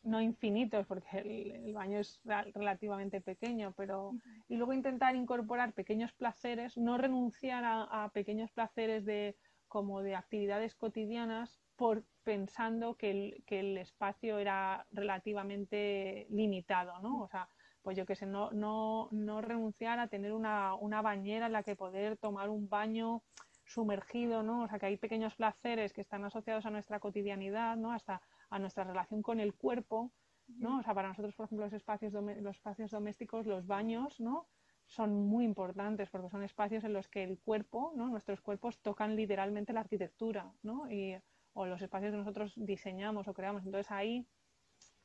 [0.04, 2.22] no infinitos, porque el, baño es
[2.54, 4.12] relativamente pequeño, pero
[4.48, 9.36] y luego intentar incorporar pequeños placeres, no renunciar a, a pequeños placeres de
[9.68, 17.22] como de actividades cotidianas por pensando que el, que el espacio era relativamente limitado, ¿no?
[17.22, 17.48] O sea,
[17.82, 21.64] pues yo que sé, no, no, no renunciar a tener una, una bañera en la
[21.64, 23.24] que poder tomar un baño
[23.66, 24.64] sumergido, ¿no?
[24.64, 27.94] O sea, que hay pequeños placeres que están asociados a nuestra cotidianidad, ¿no?
[27.94, 30.12] Hasta a nuestra relación con el cuerpo,
[30.48, 30.80] ¿no?
[30.80, 34.48] O sea, para nosotros, por ejemplo, los espacios, los espacios domésticos, los baños, ¿no?
[34.86, 38.08] Son muy importantes porque son espacios en los que el cuerpo, ¿no?
[38.10, 40.92] Nuestros cuerpos tocan literalmente la arquitectura, ¿no?
[40.92, 41.16] Y,
[41.58, 43.66] o los espacios que nosotros diseñamos o creamos.
[43.66, 44.28] Entonces ahí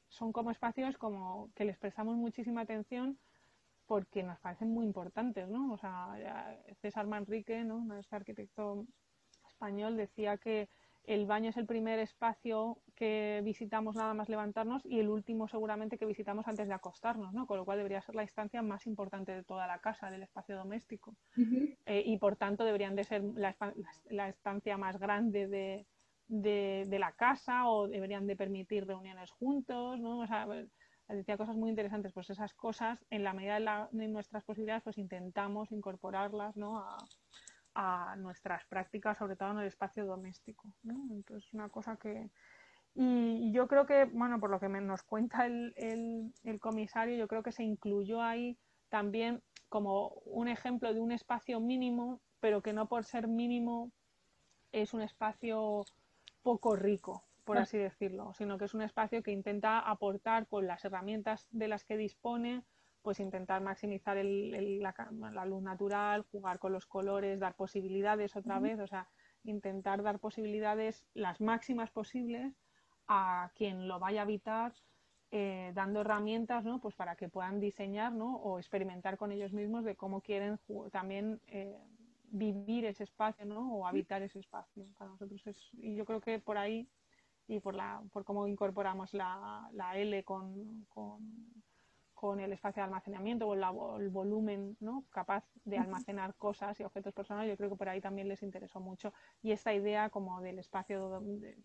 [0.08, 3.18] son como espacios como que les prestamos muchísima atención
[3.86, 5.72] porque nos parecen muy importantes, ¿no?
[5.72, 6.14] O sea,
[6.82, 7.94] César Manrique, ¿no?
[7.98, 8.86] Este arquitecto
[9.48, 10.68] español, decía que
[11.04, 15.98] el baño es el primer espacio que visitamos nada más levantarnos y el último seguramente
[15.98, 17.46] que visitamos antes de acostarnos, ¿no?
[17.46, 20.54] Con lo cual debería ser la instancia más importante de toda la casa, del espacio
[20.54, 21.16] doméstico.
[21.86, 23.56] Eh, y por tanto deberían de ser la,
[24.10, 25.86] la estancia más grande de,
[26.32, 30.20] de, la casa o deberían de permitir reuniones juntos, ¿no?
[30.20, 30.46] O sea,
[31.08, 35.70] decía cosas muy interesantes, pues esas cosas en la medida de, nuestras posibilidades pues intentamos
[35.70, 36.82] incorporarlas, ¿no?
[37.74, 40.68] A, nuestras prácticas, sobre todo en el espacio doméstico.
[40.82, 40.94] ¿no?
[41.10, 42.28] Entonces, una cosa que...
[42.94, 47.50] Y yo creo que, bueno, por lo que nos cuenta el, comisario, yo creo que
[47.50, 48.58] se incluyó ahí
[48.90, 53.90] también como un ejemplo de un espacio mínimo, pero que no por ser mínimo
[54.70, 55.86] es un espacio
[56.42, 57.62] poco rico, por ah.
[57.62, 61.84] así decirlo, sino que es un espacio que intenta aportar con las herramientas de las
[61.84, 62.64] que dispone
[63.02, 68.86] pues intentar maximizar la, luz natural, jugar con los colores, dar posibilidades otra vez, o
[68.86, 69.08] sea,
[69.44, 72.54] intentar dar posibilidades las máximas posibles
[73.08, 74.72] a quien lo vaya a habitar,
[75.32, 76.80] eh, dando herramientas, ¿no?
[76.80, 78.36] Pues para que puedan diseñar, ¿no?
[78.36, 80.60] O experimentar con ellos mismos de cómo quieren
[80.92, 81.76] también eh,
[82.32, 83.74] vivir ese espacio, ¿no?
[83.76, 84.86] O habitar ese espacio.
[84.98, 86.88] Para nosotros es, y yo creo que por ahí
[87.46, 90.86] y por la, por cómo incorporamos la, la L con
[92.22, 95.02] con el espacio de almacenamiento o el, volumen ¿no?
[95.10, 98.78] capaz de almacenar cosas y objetos personales, yo creo que por ahí también les interesó
[98.78, 99.12] mucho.
[99.42, 101.20] Y esta idea como del espacio,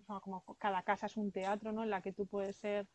[0.07, 1.84] como cada casa es un teatro, ¿no?
[1.84, 2.88] En la que tú puedes ser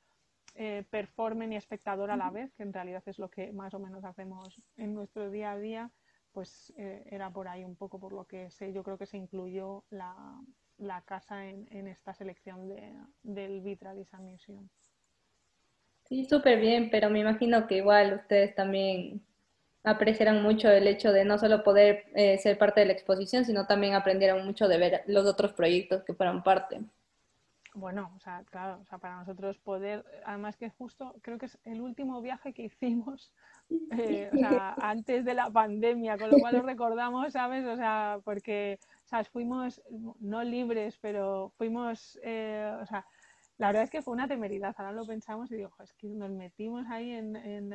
[0.57, 3.79] eh, performer y espectador a la vez, que en realidad es lo que más o
[3.79, 5.93] menos hacemos en nuestro día a día,
[6.33, 9.17] pues eh, era por ahí un poco por lo que sé, yo creo que se
[9.17, 10.41] incluyó la,
[11.05, 14.69] casa en, esta selección de, del Vitra Design Museum.
[16.05, 19.23] Sí, súper bien, pero me imagino que igual ustedes también
[19.85, 23.67] apreciaran mucho el hecho de no solo poder eh, ser parte de la exposición, sino
[23.67, 26.81] también aprendieron mucho de ver los otros proyectos que fueron parte.
[27.75, 31.59] Bueno, o sea, claro, o sea, para nosotros poder, además que justo creo que es
[31.65, 33.33] el último viaje que hicimos
[33.93, 37.65] eh, o sea, antes de la pandemia, con lo cual lo recordamos, ¿sabes?
[37.65, 39.83] O sea, porque, o sea, fuimos
[40.21, 43.07] no libres, pero fuimos, eh, o sea,
[43.59, 44.75] la verdad es que fue una temeridad.
[44.77, 47.73] Ahora lo pensamos y digo, es que nos metimos ahí en, en,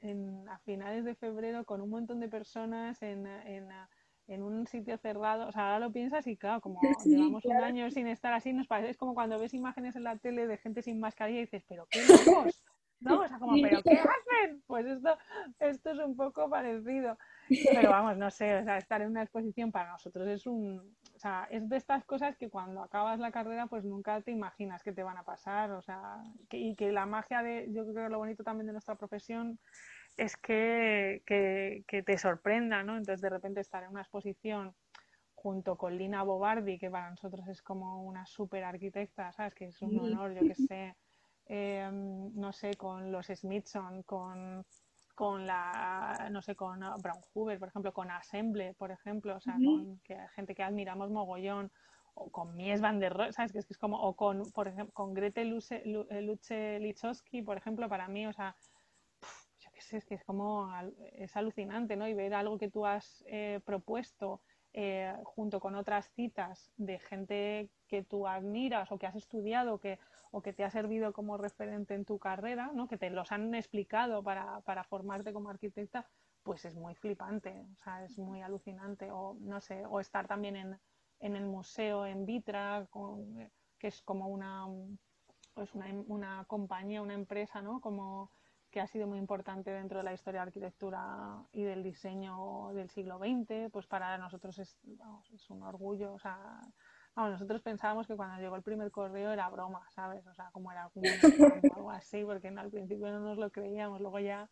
[0.00, 3.28] en, a finales de febrero con un montón de personas en,
[4.28, 5.48] un sitio cerrado.
[5.48, 8.66] O sea, ahora lo piensas y claro, como llevamos un año sin estar así, nos
[8.66, 11.64] parece es como cuando ves imágenes en la tele de gente sin mascarilla y dices,
[11.68, 12.64] pero qué locos.
[13.00, 13.20] ¿no?
[13.20, 14.62] O sea, como, ¿pero qué hacen?
[14.66, 15.16] Pues esto,
[15.60, 17.18] esto es un poco parecido.
[17.48, 21.18] Pero vamos, no sé, o sea, estar en una exposición para nosotros es un, o
[21.18, 24.92] sea, es de estas cosas que cuando acabas la carrera pues nunca te imaginas que
[24.92, 28.18] te van a pasar, o sea, y que la magia de, yo creo que lo
[28.18, 29.58] bonito también de nuestra profesión
[30.16, 32.96] es que, que, te sorprenda, ¿no?
[32.96, 34.74] Entonces de repente estar en una exposición
[35.34, 39.54] junto con Lina Bobardi, que para nosotros es como una súper arquitecta, ¿sabes?
[39.54, 40.96] Que es un honor, yo que sé,
[41.46, 44.64] em, no sé, con los Smithson, con
[45.16, 49.54] con la, no sé, con Brown Hoover, por ejemplo, con Assemble, por ejemplo, o sea,
[49.54, 51.72] con que, gente que admiramos mogollón,
[52.12, 53.50] o con Mies van der Rohe, ¿sabes?
[53.50, 57.56] Que es, que es como, o con, por ejemplo, con Grete Luce, Luce Lichowski, por
[57.56, 58.56] ejemplo, para mí, o sea,
[59.92, 60.70] es que es como,
[61.12, 62.06] es alucinante, ¿no?
[62.08, 64.40] Y ver algo que tú has eh, propuesto
[64.72, 69.98] eh, junto con otras citas de gente que tú admiras o que has estudiado, que
[70.30, 72.88] o que te ha servido como referente en tu carrera, ¿no?
[72.88, 76.06] que te los han explicado para, para formarte como arquitecta,
[76.42, 79.10] pues es muy flipante, o sea, es muy alucinante.
[79.10, 80.78] O no sé, o estar también en,
[81.20, 82.86] en el museo en Vitra,
[83.78, 84.66] que es como una,
[85.54, 87.80] pues una, una, compañía, una empresa, ¿no?
[87.80, 88.30] Como
[88.76, 92.74] que ha sido muy importante dentro de la historia de la arquitectura y del diseño
[92.74, 94.78] del siglo XX, pues para nosotros es,
[95.32, 96.60] es un orgullo, o sea,
[97.16, 100.26] nosotros pensábamos que cuando llegó el primer correo era broma, ¿sabes?
[100.26, 100.90] O sea, como era
[101.74, 104.46] algo así, porque al principio no nos lo creíamos, luego ya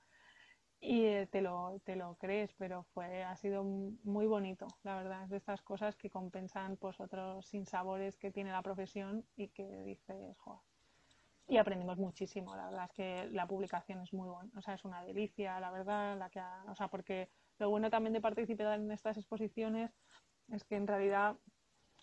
[0.81, 5.25] y eh, te, lo, te lo crees, pero fue, ha sido muy bonito, la verdad,
[5.25, 9.83] es de estas cosas que compensan pues otros sinsabores que tiene la profesión y que
[9.83, 10.74] dices, joder.
[11.47, 14.85] Y aprendimos muchísimo, la verdad es que la publicación es muy buena, o sea, es
[14.85, 17.29] una delicia, la verdad, la que o sea, porque
[17.59, 19.91] lo bueno también de participar en estas exposiciones
[20.49, 21.37] es que en realidad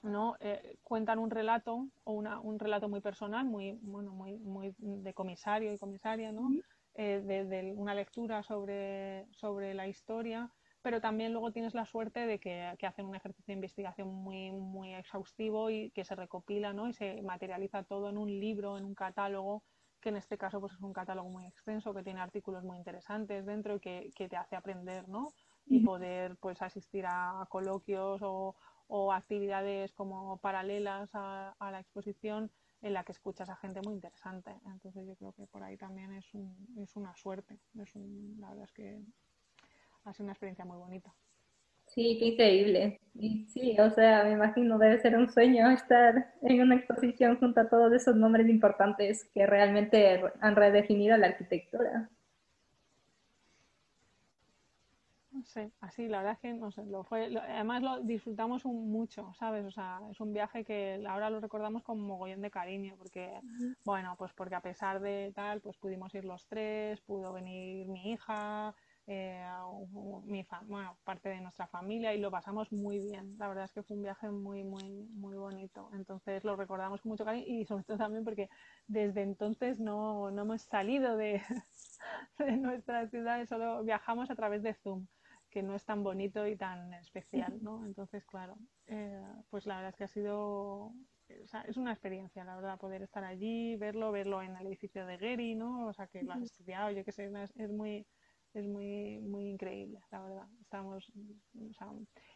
[0.04, 0.36] ¿no?
[0.40, 5.14] Eh, cuentan un relato o una, un relato muy personal, muy, bueno, muy, muy de
[5.14, 6.50] comisario y comisaria, ¿no?
[6.96, 10.52] Eh, de, una lectura sobre, sobre la historia,
[10.82, 14.52] pero también luego tienes la suerte de que, que, hacen un ejercicio de investigación muy,
[14.52, 16.90] muy exhaustivo y que se recopila ¿no?
[16.90, 19.64] y se materializa todo en un libro, en un catálogo,
[20.00, 23.46] que en este caso pues, es un catálogo muy extenso, que tiene artículos muy interesantes
[23.46, 25.30] dentro y que, que te hace aprender ¿no?
[25.68, 28.56] y poder pues, asistir a coloquios o,
[28.94, 32.52] o actividades como paralelas a, la exposición
[32.82, 34.52] en la que escuchas a gente muy interesante.
[34.66, 37.58] Entonces yo creo que por ahí también es, un, es una suerte.
[37.80, 39.02] Es un, la verdad es que
[40.06, 41.14] ha sido una experiencia muy bonita.
[41.88, 43.02] Sí, qué increíble.
[43.16, 47.60] Y sí, o sea, me imagino debe ser un sueño estar en una exposición junto
[47.60, 52.10] a todos esos nombres importantes que realmente han redefinido la arquitectura.
[55.46, 59.66] Sé, así, la verdad es que, no sé, lo fue, además lo disfrutamos mucho, ¿sabes?
[59.66, 63.32] O sea, es un viaje que ahora lo recordamos con mogollón de cariño, porque,
[63.84, 68.12] bueno, pues porque a pesar de tal, pues pudimos ir los tres, pudo venir mi
[68.12, 68.76] hija,
[69.14, 69.44] eh,
[70.24, 73.38] mi bueno, parte de nuestra familia y lo pasamos muy bien.
[73.38, 75.90] La verdad es que fue un viaje muy, muy, muy bonito.
[75.94, 78.50] Entonces lo recordamos con mucho cariño y sobre todo también porque
[78.88, 81.42] desde entonces no, no hemos salido de,
[82.40, 85.08] de nuestra ciudad, solo viajamos a través de Zoom
[85.50, 87.86] que no es tan bonito y tan especial, ¿no?
[87.86, 88.58] Entonces, claro,
[88.88, 90.94] eh, pues la verdad es que ha sido,
[91.28, 95.56] es una experiencia, la verdad, poder estar allí, verlo, verlo en el edificio de Gary,
[95.56, 95.88] ¿no?
[95.88, 98.08] O sea, que lo has estudiado, yo que sé, es, muy,
[98.54, 100.48] es muy, muy increíble, la verdad.
[100.62, 101.12] Estamos,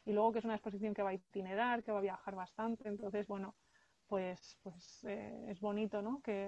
[0.05, 2.87] y luego que es una exposición que va a itinerar, que va a viajar bastante,
[2.87, 3.55] entonces, bueno,
[4.07, 6.21] pues, pues eh, es bonito, ¿no?
[6.21, 6.47] Que,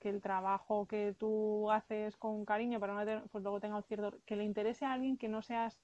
[0.00, 4.18] que el trabajo que tú haces con cariño, pero no pues luego tenga un cierto,
[4.26, 5.80] que le interese a alguien que no seas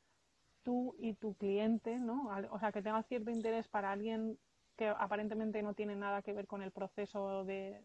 [0.62, 2.28] tú y tu cliente, ¿no?
[2.50, 4.38] O sea, que tenga cierto interés para alguien
[4.76, 7.82] que aparentemente no tiene nada que ver con el proceso de,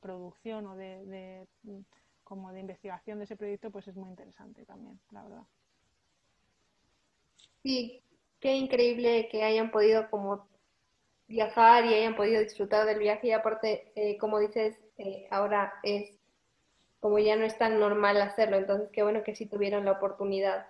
[0.00, 1.46] producción o de,
[2.28, 5.42] como de investigación de ese proyecto, pues es muy interesante también, la verdad.
[7.62, 8.02] Sí,
[8.38, 10.46] qué increíble que hayan podido como
[11.26, 14.76] viajar y hayan podido disfrutar del viaje y aparte, eh, como dices,
[15.30, 16.18] ahora es
[17.00, 20.66] como ya no es tan normal hacerlo, entonces qué bueno que sí tuvieron la oportunidad.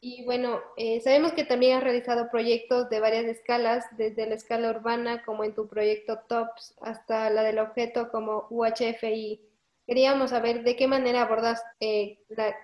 [0.00, 4.70] Y bueno, eh, sabemos que también has realizado proyectos de varias escalas, desde la escala
[4.70, 9.40] urbana como en tu proyecto TOPS hasta la del objeto como UHFI.
[9.86, 12.18] Queríamos saber de qué manera abordas eh,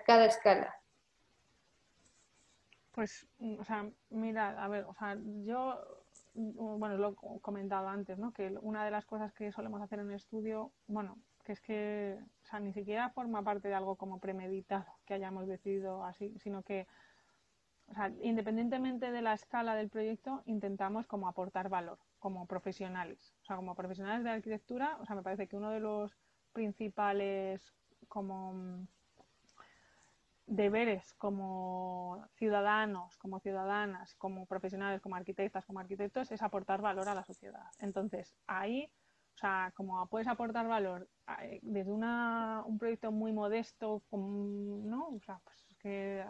[0.05, 0.75] cada escala.
[2.91, 5.79] Pues, mm, o sea, mira, a ver, o sea, yo
[6.35, 8.31] bueno, lo he comentado antes, ¿no?
[8.31, 12.17] Que una de las cosas que solemos hacer en el estudio, bueno, que es que,
[12.43, 16.63] o sea, ni siquiera forma parte de algo como premeditado que hayamos decidido así, sino
[16.63, 16.87] que,
[17.87, 23.35] o sea, independientemente de la escala del proyecto, intentamos como aportar valor como profesionales.
[23.43, 26.17] O sea, como profesionales de arquitectura, o sea, me parece que uno de los
[26.53, 27.73] principales
[28.07, 28.87] como
[30.45, 37.15] deberes como ciudadanos, como ciudadanas, como profesionales, como arquitectas, como arquitectos, es aportar valor a
[37.15, 37.65] la sociedad.
[37.79, 38.91] Entonces, ahí,
[39.35, 41.09] o sea, como puedes aportar valor
[41.41, 45.07] eh, desde una, un proyecto muy modesto, ¿no?
[45.09, 46.25] O sea, pues que,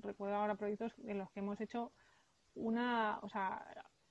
[0.00, 1.92] recuerdo ahora proyectos en los que hemos hecho
[2.54, 3.64] una, o sea,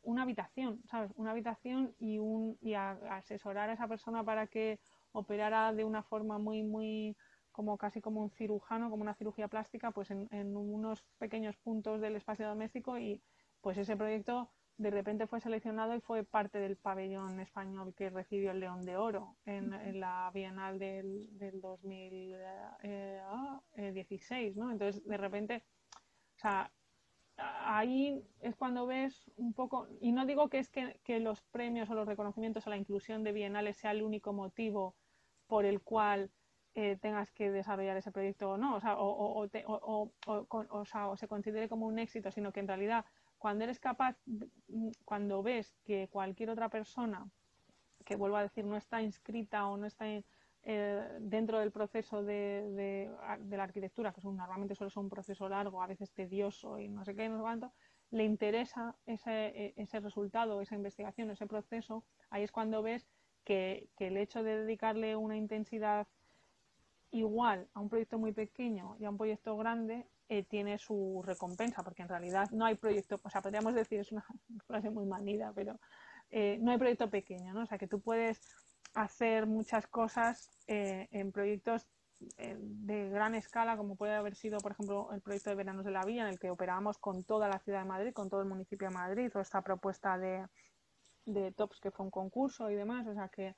[0.04, 1.12] una habitación, ¿sabes?
[1.16, 4.80] Una habitación y, un, y asesorar a esa persona para que
[5.12, 7.16] operara de una forma muy, muy
[7.52, 12.16] como casi como un cirujano, como una cirugía plástica, pues en, unos pequeños puntos del
[12.16, 13.22] espacio doméstico y
[13.62, 18.52] pues ese proyecto de repente fue seleccionado y fue parte del pabellón español que recibió
[18.52, 21.30] el León de Oro en, la Bienal del,
[21.62, 23.62] 2016, eh, ah,
[24.56, 24.72] ¿no?
[24.72, 25.64] Entonces, de repente,
[26.36, 26.72] o sea,
[27.66, 31.96] ahí es cuando ves un poco, y no digo que es que, los premios o
[31.96, 34.96] los reconocimientos a la inclusión de bienales sea el único motivo
[35.48, 36.32] por el cual
[36.76, 39.50] eh, tengas que desarrollar ese proyecto o no, o, sea, o,
[40.26, 43.06] o, se considere como un éxito, sino que en realidad
[43.38, 44.18] cuando eres capaz,
[45.06, 47.30] cuando ves que cualquier otra persona,
[48.06, 50.06] que vuelvo a decir, no está inscrita o no está
[50.66, 53.10] eh, dentro del proceso de,
[53.50, 57.04] la arquitectura, que son, normalmente suele ser un proceso largo, a veces tedioso y no
[57.04, 57.74] sé qué, no sé cuánto,
[58.12, 63.08] le interesa ese, e, ese resultado, esa investigación, ese proceso, ahí es cuando ves
[63.44, 66.08] que, que el hecho de dedicarle una intensidad
[67.12, 71.84] igual a un proyecto muy pequeño y a un proyecto grande eh, tiene su recompensa,
[71.84, 74.26] porque en realidad no hay proyecto, o sea, podríamos decir, es una
[74.68, 75.80] frase muy manida, pero
[76.32, 77.64] eh, no hay proyecto pequeño, ¿no?
[77.64, 78.63] O sea, que tú puedes
[78.94, 81.88] hacer muchas cosas eh, en proyectos
[82.20, 86.06] de gran escala, como puede haber sido, por ejemplo, el proyecto de Veranos de la
[86.06, 88.88] Villa, en el que operábamos con toda la ciudad de Madrid, con todo el municipio
[88.88, 90.48] de Madrid, o esta propuesta de,
[91.26, 93.56] de TOPS, que fue un concurso y demás, o sea que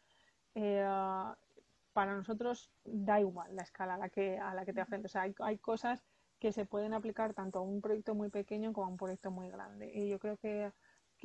[1.96, 5.12] para nosotros da igual la escala a la que, a la que te enfrentes.
[5.12, 6.04] O sea, hay, cosas
[6.40, 9.50] que se pueden aplicar tanto a un proyecto muy pequeño como a un proyecto muy
[9.50, 9.90] grande.
[9.94, 10.74] Y yo creo que,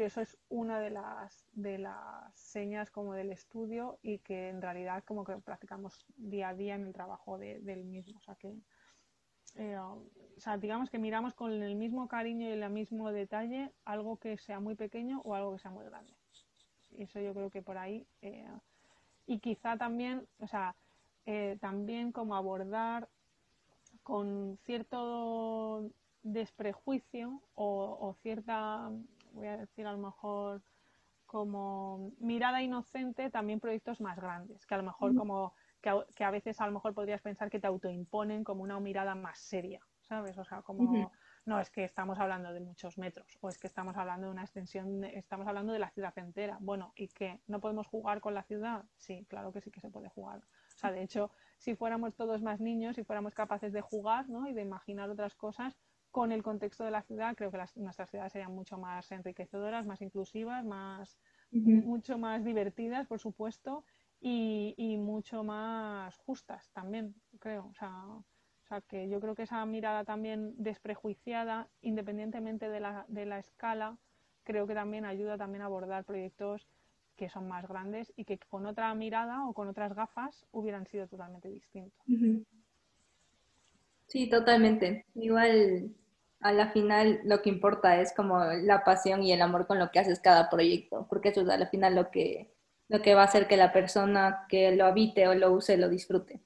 [0.04, 5.04] eso es una de las, de las señas como del estudio y que en realidad
[5.04, 8.18] como que practicamos día a día en el trabajo del mismo.
[8.18, 8.54] O sea que
[9.56, 9.78] eh,
[10.60, 14.74] digamos que miramos con el mismo cariño y el mismo detalle algo que sea muy
[14.74, 16.12] pequeño o algo que sea muy grande.
[16.98, 18.06] Eso yo creo que por ahí.
[18.22, 18.46] Eh,
[19.26, 20.74] y quizá también, o sea,
[21.26, 23.08] eh, también como abordar
[24.02, 25.90] con cierto
[26.22, 28.90] desprejuicio o, cierta,
[29.32, 30.62] voy a decir a lo mejor
[31.26, 36.60] como mirada inocente también proyectos más grandes, que a lo mejor como que a, veces
[36.60, 40.36] a lo mejor podrías pensar que te autoimponen como una mirada más seria, ¿sabes?
[40.38, 41.10] O sea, como
[41.46, 44.42] no es que estamos hablando de muchos metros o es que estamos hablando de una
[44.42, 46.58] extensión, estamos hablando de la ciudad entera.
[46.60, 47.40] Bueno, ¿y qué?
[47.46, 48.84] ¿No podemos jugar con la ciudad?
[48.96, 50.40] Sí, claro que sí que se puede jugar.
[50.40, 54.48] O sea, de hecho, si fuéramos todos más niños, si fuéramos capaces de jugar ¿no?
[54.48, 55.78] y de imaginar otras cosas
[56.10, 59.86] con el contexto de la ciudad, creo que las, nuestras ciudades serían mucho más enriquecedoras,
[59.86, 61.18] más inclusivas, más,
[61.52, 63.84] mucho más divertidas, por supuesto,
[64.20, 67.66] y, y mucho más justas también, creo.
[67.70, 68.04] O sea,
[68.70, 73.98] sea, que yo creo que esa mirada también desprejuiciada, independientemente de la, de la escala,
[74.44, 76.66] creo que también ayuda también a abordar proyectos
[77.16, 81.06] que son más grandes y que con otra mirada o con otras gafas hubieran sido
[81.06, 82.06] totalmente distintos.
[84.06, 85.04] Sí, totalmente.
[85.14, 85.94] Igual
[86.40, 89.90] a la final lo que importa es como la pasión y el amor con lo
[89.90, 92.50] que haces cada proyecto, porque eso es a la final lo que,
[92.88, 95.88] lo que va a hacer que la persona que lo habite o lo use lo
[95.88, 96.40] disfrute.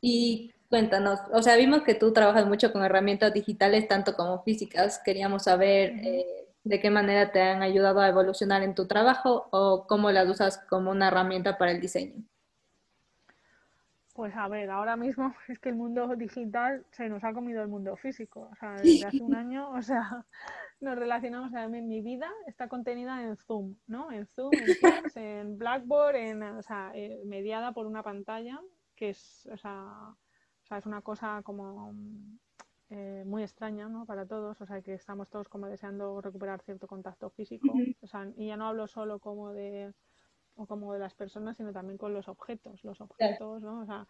[0.00, 5.00] Y cuéntanos, o sea, vimos que tú trabajas mucho con herramientas digitales, tanto como físicas.
[5.04, 9.86] Queríamos saber eh, de qué manera te han ayudado a evolucionar en tu trabajo o
[9.86, 12.24] cómo las usas como una herramienta para el diseño.
[14.12, 17.68] Pues a ver, ahora mismo es que el mundo digital se nos ha comido el
[17.68, 18.48] mundo físico.
[18.52, 20.24] O sea, desde hace un año, o sea,
[20.80, 24.12] nos relacionamos, a mi vida está contenida en Zoom, ¿no?
[24.12, 28.60] En Zoom, en Teams, en Blackboard, en, o sea, eh, mediada por una pantalla
[28.94, 30.14] que es, o sea,
[30.78, 31.94] es una cosa como
[32.90, 34.06] eh, muy extraña ¿no?
[34.06, 37.68] para todos, o sea, que estamos todos como deseando recuperar cierto contacto físico,
[38.00, 39.92] o sea, y ya no hablo solo como de,
[40.56, 43.80] o como de las personas, sino también con los objetos, los objetos, ¿no?
[43.80, 44.06] O sea,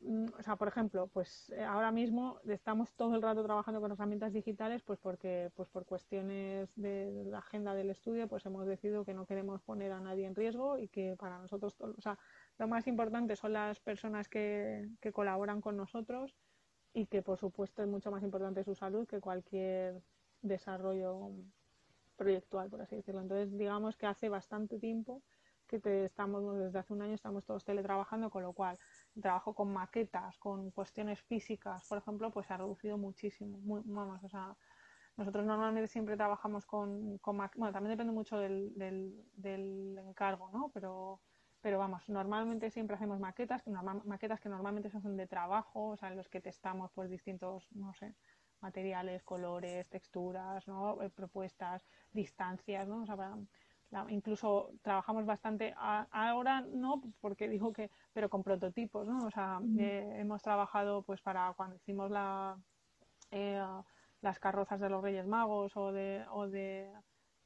[0.00, 3.92] mm, o sea, por ejemplo, pues eh, ahora mismo estamos todo el rato trabajando con
[3.92, 9.04] herramientas digitales, pues porque, pues por cuestiones de la agenda del estudio, pues hemos decidido
[9.04, 12.18] que no queremos poner a nadie en riesgo y que para nosotros, o sea,
[12.58, 16.34] lo más importante son las personas que, colaboran con nosotros
[16.92, 20.02] y que por supuesto es mucho más importante su salud que cualquier
[20.42, 21.30] desarrollo
[22.16, 23.20] proyectual, por así decirlo.
[23.22, 25.22] Entonces, digamos que hace bastante tiempo
[25.68, 28.78] que estamos, desde hace un año estamos todos teletrabajando, con lo cual
[29.14, 33.58] el trabajo con maquetas, con cuestiones físicas, por ejemplo, pues se ha reducido muchísimo.
[33.58, 34.56] Muy, vamos, o sea,
[35.16, 40.70] nosotros normalmente siempre trabajamos con, con bueno, también depende mucho del, del, encargo, ¿no?
[40.72, 41.20] Pero
[41.60, 43.64] pero vamos, normalmente siempre hacemos maquetas,
[44.04, 47.92] maquetas que normalmente son de trabajo, o sea, en los que testamos pues distintos, no
[47.94, 48.14] sé,
[48.60, 51.02] materiales, colores, texturas, ¿no?
[51.02, 53.02] Eh, propuestas, distancias, ¿no?
[53.02, 53.36] O sea,
[54.10, 60.16] incluso trabajamos bastante ahora no porque digo que pero con prototipos no o sea eh,
[60.18, 62.58] hemos trabajado pues para cuando hicimos la
[63.30, 63.62] eh,
[64.20, 66.92] las carrozas de los Reyes Magos o de o de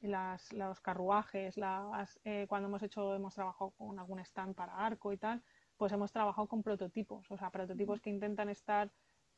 [0.03, 5.13] las, los carruajes, las, eh, cuando hemos hecho, hemos trabajado con algún stand para arco
[5.13, 5.41] y tal,
[5.77, 8.91] pues hemos trabajado con prototipos, o sea, prototipos que intentan estar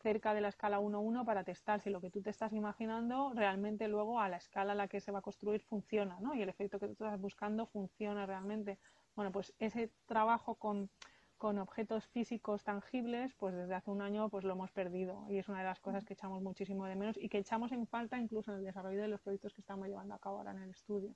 [0.06, 3.88] cerca de la escala 1-1 para testar si lo que tú te estás imaginando realmente
[3.88, 6.36] luego a la escala a la que se va a construir funciona, ¿no?
[6.36, 8.78] Y el efecto que tú estás buscando funciona realmente.
[9.16, 10.92] Bueno, pues ese trabajo con
[11.38, 15.50] con objetos físicos tangibles, pues desde hace un año pues lo hemos perdido y es
[15.50, 18.52] una de las cosas que echamos muchísimo de menos y que echamos en falta incluso
[18.52, 21.14] en el desarrollo de los proyectos que estamos llevando a cabo ahora en el estudio.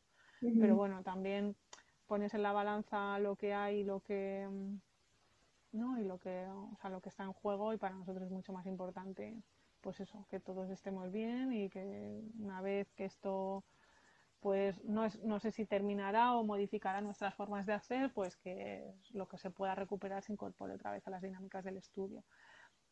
[0.60, 1.56] Pero bueno, también
[2.06, 4.48] pones en la balanza lo que hay, lo que
[5.72, 6.00] ¿no?
[6.00, 8.54] y lo que, o sea, lo que está en juego y para nosotros es mucho
[8.54, 9.44] más importante
[9.82, 13.64] pues eso, que todos estemos bien y que una vez que esto
[14.40, 18.94] pues no, es, no sé si terminará o modificará nuestras formas de hacer, pues que
[19.12, 22.24] lo que se pueda recuperar se incorpore otra vez a las dinámicas del estudio.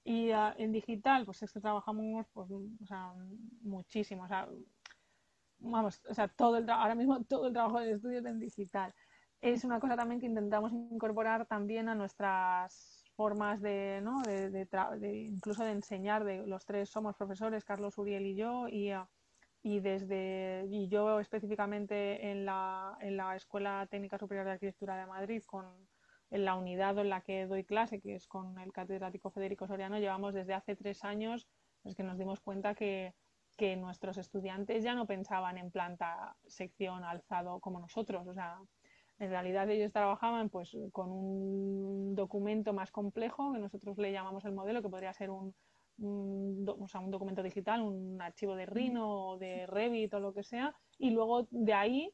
[0.03, 2.49] Y ah, en digital, pues es que trabajamos pues,
[3.61, 4.23] muchísimo.
[4.23, 4.47] O sea,
[5.59, 8.93] vamos, o sea, todo el ahora mismo todo el trabajo del estudio es en digital.
[9.41, 14.21] Es una cosa también que intentamos incorporar también a nuestras formas de, ¿no?
[14.23, 14.67] de, de,
[15.13, 16.23] incluso de enseñar.
[16.23, 19.05] De, los tres somos profesores, Carlos, Uriel y yo, y uh,
[19.63, 25.05] y desde y yo específicamente en la, en la Escuela Técnica Superior de Arquitectura de
[25.05, 25.65] Madrid con
[26.29, 29.99] en la unidad en la que doy clase que es con el catedrático Federico Soriano
[29.99, 31.47] llevamos desde hace tres años
[31.83, 33.13] es que nos dimos cuenta que,
[33.57, 38.59] que nuestros estudiantes ya no pensaban en planta sección alzado como nosotros o sea
[39.20, 44.51] En realidad ellos trabajaban pues con un documento más complejo que nosotros le llamamos el
[44.51, 45.55] modelo, que podría ser un,
[45.99, 50.34] un, o sea, un documento digital, un archivo de Rhino o de Revit o lo
[50.34, 52.13] que sea, y luego de ahí,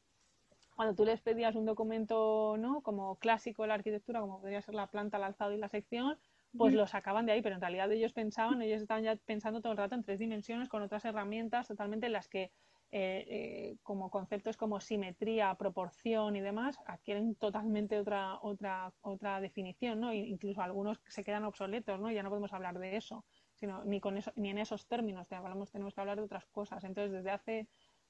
[0.76, 2.80] cuando tú les pedías un documento ¿no?
[2.80, 6.18] como clásico de la arquitectura, como podría ser la planta, el alzado y la sección,
[6.56, 9.72] pues lo sacaban de ahí, pero en realidad ellos pensaban, ellos estaban ya pensando todo
[9.72, 12.52] el rato en tres dimensiones con otras herramientas totalmente en las que
[12.96, 20.00] eh, eh, como conceptos como simetría, proporción y demás adquieren totalmente otra otra otra definición,
[20.00, 20.12] ¿no?
[20.12, 22.12] incluso algunos se quedan obsoletos, ¿no?
[22.12, 23.24] Ya no podemos hablar de eso
[23.54, 26.84] sino ni, con eso, ni en esos términos hablamos, tenemos que hablar de otras cosas.
[26.84, 27.68] Entonces, desde hace,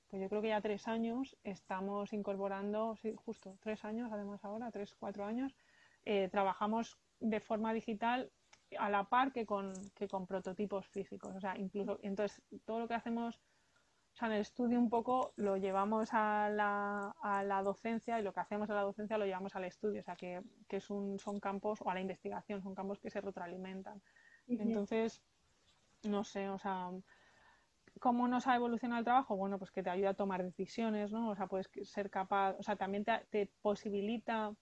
[0.09, 4.71] pues yo creo que ya tres años estamos incorporando, sí, justo tres años, además ahora,
[4.71, 5.55] tres, cuatro años,
[6.05, 8.31] eh, trabajamos de forma digital
[8.79, 11.35] a la par que con, que con prototipos físicos.
[11.37, 13.41] O sea, incluso, entonces, todo lo que hacemos
[14.15, 18.23] o sea, en el estudio un poco lo llevamos a la, a la, docencia y
[18.23, 20.89] lo que hacemos en la docencia lo llevamos al estudio, o sea, que, que es
[20.89, 24.01] un, son campos, o a la investigación, son campos que se retroalimentan.
[24.47, 25.21] Entonces,
[26.05, 26.91] no sé, o sea,
[27.99, 29.37] ¿cómo nos ha evolucionado el trabajo?
[29.37, 31.31] Bueno, pues que te ayuda a tomar decisiones, ¿no?
[31.31, 34.53] O sea, puedes ser capaz, o sea, también te, posibilita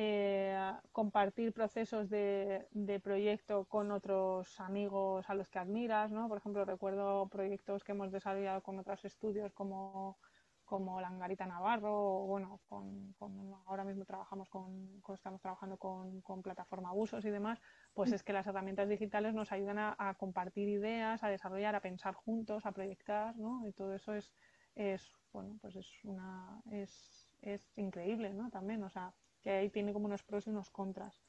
[0.00, 0.56] eh,
[0.92, 2.68] compartir procesos de,
[3.02, 6.28] proyecto con otros amigos a los que admiras, ¿no?
[6.28, 10.16] Por ejemplo, recuerdo proyectos que hemos desarrollado con otros estudios como
[10.64, 13.14] como Langarita Navarro, o bueno, con,
[13.66, 17.58] ahora mismo trabajamos con, estamos trabajando con, plataforma usos y demás,
[17.94, 22.14] pues es que las herramientas digitales nos ayudan a, compartir ideas, a desarrollar, a pensar
[22.14, 23.66] juntos, a proyectar, ¿no?
[23.66, 24.30] Y todo eso es,
[24.76, 28.50] es bueno, pues es una, es increíble, ¿no?
[28.50, 31.20] También, o sea, que ahí tiene como unos pros y unos contras.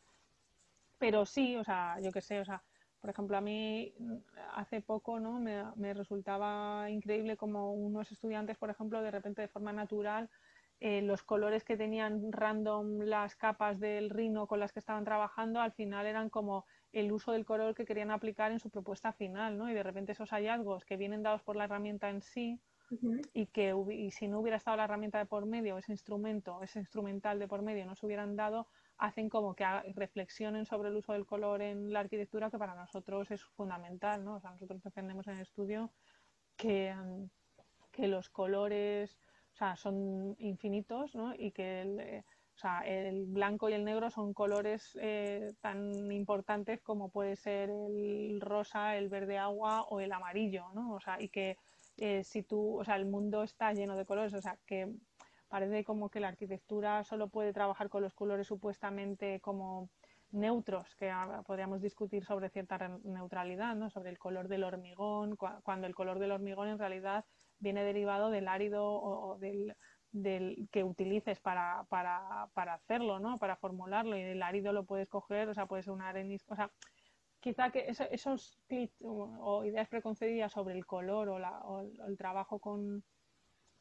[0.97, 2.61] Pero sí, o sea, yo qué sé, o sea,
[2.99, 3.93] por ejemplo, a mí
[4.53, 5.39] hace poco ¿no?
[5.39, 10.29] me, resultaba increíble como unos estudiantes, por ejemplo, de repente de forma natural,
[10.81, 15.61] eh, los colores que tenían random las capas del rino con las que estaban trabajando,
[15.61, 19.57] al final eran como el uso del color que querían aplicar en su propuesta final,
[19.57, 19.69] ¿no?
[19.69, 22.59] Y de repente esos hallazgos que vienen dados por la herramienta en sí
[23.33, 26.79] y que y si no hubiera estado la herramienta de por medio, ese instrumento, ese
[26.79, 28.67] instrumental de por medio no se hubieran dado,
[28.97, 29.65] hacen como que
[29.95, 34.35] reflexionen sobre el uso del color en la arquitectura, que para nosotros es fundamental, ¿no?
[34.35, 35.91] O sea, nosotros defendemos en el estudio
[36.57, 37.29] que, mm,
[37.91, 39.17] que los colores
[39.53, 41.33] o sea, son infinitos, ¿no?
[41.35, 42.25] Y que el, eh,
[42.55, 47.69] o sea, el blanco y el negro son colores eh, tan importantes como puede ser
[47.69, 50.93] el rosa, el verde agua o el amarillo, ¿no?
[50.93, 51.57] O sea, y que
[51.99, 54.93] eh, si tú, o sea, el mundo está lleno de colores, o sea, que
[55.49, 59.89] parece como que la arquitectura solo puede trabajar con los colores supuestamente como
[60.31, 61.11] neutros, que
[61.45, 63.89] podríamos discutir sobre cierta neutralidad, ¿no?
[63.89, 67.25] sobre el color del hormigón, cuando el color del hormigón en realidad
[67.57, 69.75] viene derivado del árido o, del,
[70.11, 73.39] del, que utilices para, para, para, hacerlo, ¿no?
[73.39, 76.55] para formularlo, y el árido lo puedes coger, o sea, puede ser una arenisca, o
[76.55, 76.71] sea,
[77.39, 82.59] quizá que esos clics o, ideas preconcebidas sobre el color o, la, o el trabajo
[82.59, 83.03] con,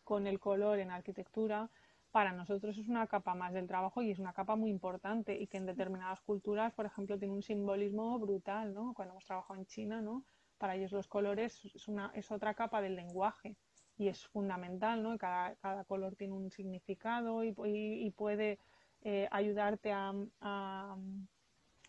[0.05, 1.71] con el color en arquitectura,
[2.11, 5.47] para nosotros es una capa más del trabajo y es una capa muy importante y
[5.47, 8.95] que en determinadas culturas, por ejemplo, tiene un simbolismo brutal, ¿no?
[8.95, 10.25] Cuando hemos trabajado en China, ¿no?
[10.57, 13.57] Para ellos los colores es, una, es otra capa del lenguaje
[13.99, 15.19] y es fundamental, ¿no?
[15.19, 18.59] Cada, cada color tiene un significado y, y, puede
[19.03, 20.97] eh, ayudarte a, a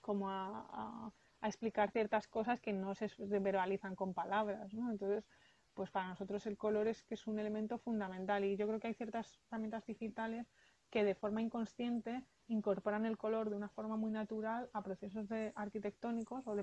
[0.02, 1.12] como a, a,
[1.48, 4.92] explicar ciertas cosas que no se verbalizan con palabras, ¿no?
[4.92, 5.26] Entonces,
[5.74, 8.88] pues para nosotros el color es que es un elemento fundamental y yo creo que
[8.88, 10.48] hay ciertas herramientas digitales
[10.90, 15.54] que de forma inconsciente incorporan el color de una forma muy natural a procesos de
[15.56, 16.56] arquitectónicos o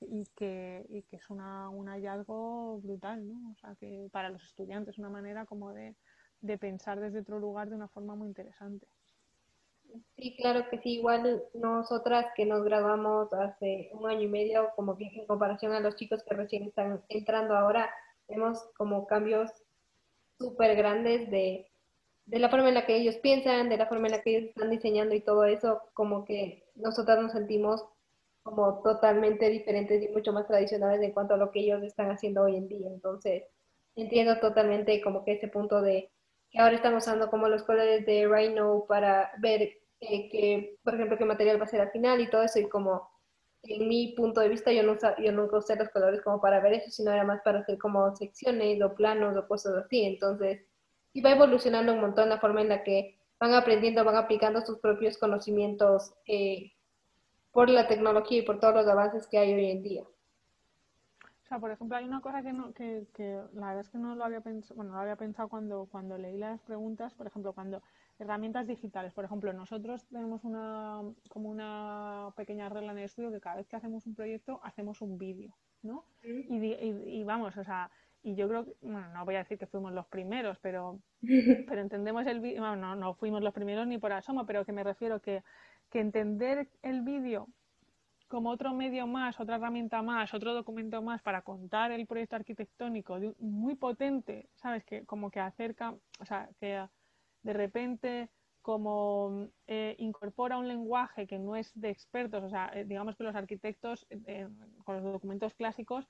[0.00, 3.52] y, que, y que es una, un hallazgo brutal, ¿no?
[3.52, 5.96] O sea, que para los estudiantes es una manera como de,
[6.40, 8.88] de pensar desde otro lugar de una forma muy interesante.
[10.16, 10.94] Sí, claro que sí.
[10.94, 15.80] Igual nosotras que nos graduamos hace un año y medio, como que en comparación a
[15.80, 17.90] los chicos que recién están entrando ahora,
[18.28, 19.50] Vemos como cambios
[20.38, 21.70] súper grandes de,
[22.26, 24.50] de la forma en la que ellos piensan, de la forma en la que ellos
[24.50, 27.84] están diseñando y todo eso, como que nosotras nos sentimos
[28.42, 32.42] como totalmente diferentes y mucho más tradicionales en cuanto a lo que ellos están haciendo
[32.42, 32.88] hoy en día.
[32.88, 33.44] Entonces,
[33.96, 36.10] entiendo totalmente como que ese punto de
[36.50, 41.16] que ahora estamos usando como los colores de Rhino para ver eh, que, por ejemplo,
[41.16, 43.08] qué material va a ser al final y todo eso y como
[43.62, 46.74] en mi punto de vista, yo, no, yo nunca usé los colores como para ver
[46.74, 50.02] eso, sino era más para hacer como secciones o planos o cosas así.
[50.02, 50.66] Entonces,
[51.12, 54.80] y va evolucionando un montón la forma en la que van aprendiendo, van aplicando sus
[54.80, 56.72] propios conocimientos eh,
[57.52, 60.04] por la tecnología y por todos los avances que hay hoy en día.
[61.48, 64.16] sea, por ejemplo, hay una cosa que, no, que, que la verdad es que no
[64.16, 67.80] lo había pensado, bueno, lo había pensado cuando, cuando leí las preguntas, por ejemplo, cuando
[68.22, 73.40] herramientas digitales, por ejemplo, nosotros tenemos una, como una pequeña regla en el estudio que
[73.40, 76.04] cada vez que hacemos un proyecto hacemos un vídeo, ¿no?
[76.22, 77.90] Y, y, vamos, o sea,
[78.22, 81.00] y yo creo que, bueno, no voy a decir que fuimos los primeros, pero,
[81.68, 84.72] pero entendemos el vídeo, bueno, no, no fuimos los primeros ni por asomo, pero que
[84.72, 85.42] me refiero que,
[85.90, 87.48] que entender el vídeo
[88.28, 93.18] como otro medio más, otra herramienta más, otro documento más para contar el proyecto arquitectónico
[93.38, 94.84] muy potente, ¿sabes?
[94.84, 96.82] Que como que acerca, o sea, que
[97.42, 98.30] de repente
[98.62, 103.24] como eh, incorpora un lenguaje que no es de expertos, o sea, eh, digamos que
[103.24, 104.48] los arquitectos eh,
[104.84, 106.08] con los documentos clásicos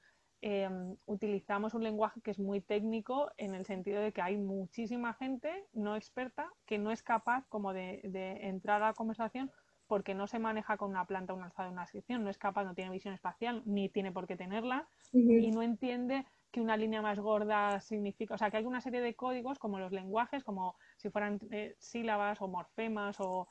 [1.07, 5.69] utilizamos un lenguaje que es muy técnico en el sentido de que hay muchísima gente
[5.73, 9.53] no experta que no es capaz como de, de entrar a la conversación
[9.93, 12.75] porque no se maneja con una planta, un alzado, una sección, no es capaz, no
[12.75, 17.19] tiene visión espacial, ni tiene por qué tenerla, y no entiende que una línea más
[17.19, 21.11] gorda significa, o sea, que hay una serie de códigos como los lenguajes, como si
[21.11, 23.49] fueran eh, sílabas o morfemas o,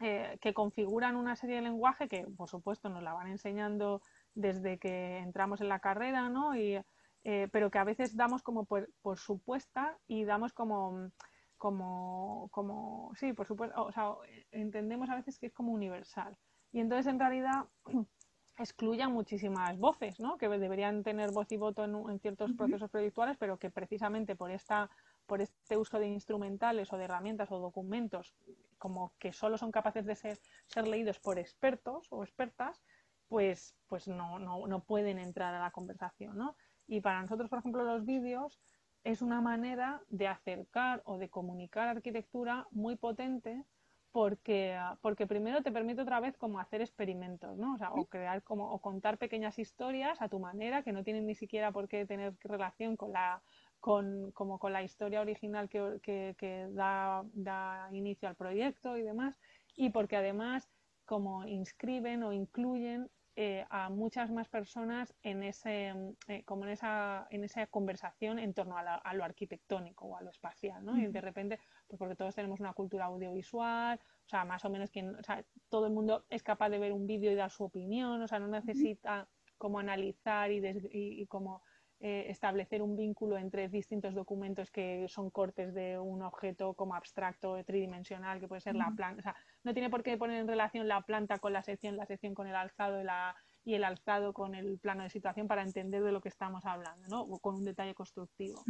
[0.00, 4.00] eh, que configuran una serie de lenguaje que, por supuesto, nos la van enseñando
[4.34, 6.56] desde que entramos en la carrera, ¿no?
[6.56, 6.80] Y,
[7.24, 11.10] eh, pero que a veces damos como por, por supuesta y damos como
[11.58, 14.14] como, como, sí, por supuesto, o sea,
[14.50, 16.34] entendemos a veces que es como universal.
[16.72, 17.66] Y entonces en realidad
[18.56, 20.38] excluye muchísimas voces, ¿no?
[20.38, 24.88] Que deberían tener voz y voto en, ciertos procesos proyectuales, pero que precisamente por esta
[25.30, 28.34] por este uso de instrumentales o de herramientas o documentos
[28.78, 32.82] como que solo son capaces de ser, ser leídos por expertos o expertas,
[33.28, 36.56] pues, pues no, no, no pueden entrar a la conversación, ¿no?
[36.88, 38.60] Y para nosotros, por ejemplo, los vídeos
[39.04, 43.64] es una manera de acercar o de comunicar arquitectura muy potente
[44.10, 47.74] porque, porque primero te permite otra vez como hacer experimentos, ¿no?
[47.74, 51.24] O, sea, o crear como, o contar pequeñas historias a tu manera que no tienen
[51.26, 53.40] ni siquiera por qué tener relación con la,
[53.80, 59.02] con, como con la historia original que, que, que da, da, inicio al proyecto y
[59.02, 59.36] demás,
[59.74, 60.68] y porque además
[61.06, 65.94] como inscriben o incluyen eh, a muchas más personas en ese,
[66.28, 70.30] eh, como en esa, en esa conversación en torno a, lo arquitectónico o a lo
[70.30, 70.98] espacial, ¿no?
[70.98, 74.90] Y de repente, pues porque todos tenemos una cultura audiovisual, o sea, más o menos
[74.90, 77.64] quien, o sea, todo el mundo es capaz de ver un vídeo y dar su
[77.64, 80.60] opinión, o sea, no necesita como analizar y,
[80.92, 81.62] y, como
[82.02, 87.62] eh, establecer un vínculo entre distintos documentos que son cortes de un objeto como abstracto,
[87.62, 89.20] tridimensional, que puede ser la planta.
[89.20, 92.06] O sea, no tiene por qué poner en relación la planta con la sección, la
[92.06, 95.60] sección con el alzado y, la, y el alzado con el plano de situación para
[95.60, 97.20] entender de lo que estamos hablando, ¿no?
[97.20, 98.62] O con un detalle constructivo.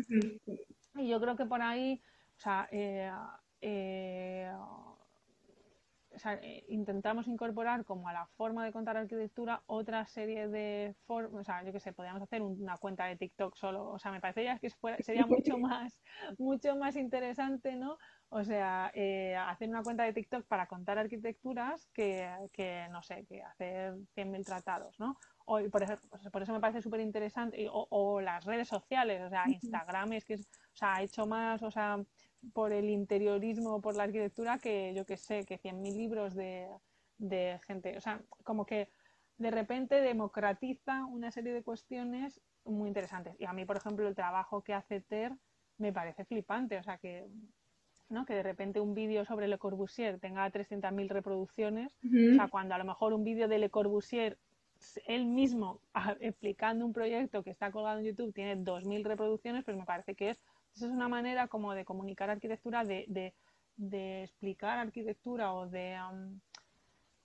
[0.96, 2.02] Y yo creo que por ahí,
[2.36, 3.12] o sea, eh,
[3.60, 4.52] eh,
[6.42, 11.44] eh, intentamos incorporar como a la forma de contar arquitectura otra serie de formas, o
[11.44, 14.44] sea, yo qué sé, podríamos hacer una cuenta de TikTok solo, o sea, me parece
[14.44, 14.70] ya que
[15.02, 16.02] sería mucho más,
[16.38, 17.96] mucho más interesante, ¿no?
[18.28, 23.24] O sea, eh, hacer una cuenta de TikTok para contar arquitecturas que, que no sé,
[23.26, 25.16] que hacer 100.000 tratados, ¿no?
[25.46, 25.96] O, por, eso,
[26.30, 30.24] por eso me parece súper interesante, o, o, las redes sociales, o sea, Instagram es
[30.24, 31.98] que, es, o sea, ha hecho más, o sea,
[32.52, 36.68] por el interiorismo, por la arquitectura, que yo que sé, que 100.000 libros de,
[37.18, 37.96] de gente.
[37.96, 38.88] O sea, como que
[39.38, 43.34] de repente democratiza una serie de cuestiones muy interesantes.
[43.38, 45.32] Y a mí, por ejemplo, el trabajo que hace Ter
[45.78, 46.78] me parece flipante.
[46.78, 47.26] O sea, que,
[48.08, 48.26] ¿no?
[48.26, 51.96] que de repente un vídeo sobre Le Corbusier tenga 300.000 reproducciones.
[52.02, 54.38] O sea, cuando a lo mejor un vídeo de Le Corbusier,
[55.06, 55.80] él mismo
[56.20, 60.30] explicando un proyecto que está colgado en YouTube, tiene 2.000 reproducciones, pues me parece que
[60.30, 60.40] es
[60.74, 63.34] esa es una manera como de comunicar arquitectura, de,
[63.76, 65.96] de, explicar arquitectura o de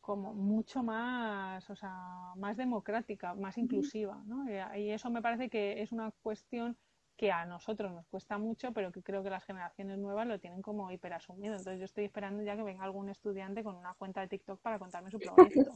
[0.02, 4.46] como mucho más, o sea, más democrática, más inclusiva, ¿no?
[4.78, 6.78] Y eso me parece que es una cuestión
[7.18, 10.62] que a nosotros nos cuesta mucho, pero que creo que las generaciones nuevas lo tienen
[10.62, 11.54] como hiperasumido.
[11.54, 14.80] Entonces yo estoy esperando ya que venga algún estudiante con una cuenta de TikTok para
[14.80, 15.74] contarme su proyecto.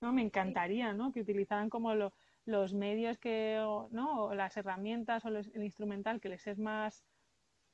[0.00, 0.12] ¿no?
[0.12, 1.12] Me encantaría, ¿no?
[1.12, 2.12] Que utilizaran como lo,
[2.44, 3.56] los medios que,
[3.90, 4.24] ¿no?
[4.24, 7.04] O las herramientas o el instrumental que les es más,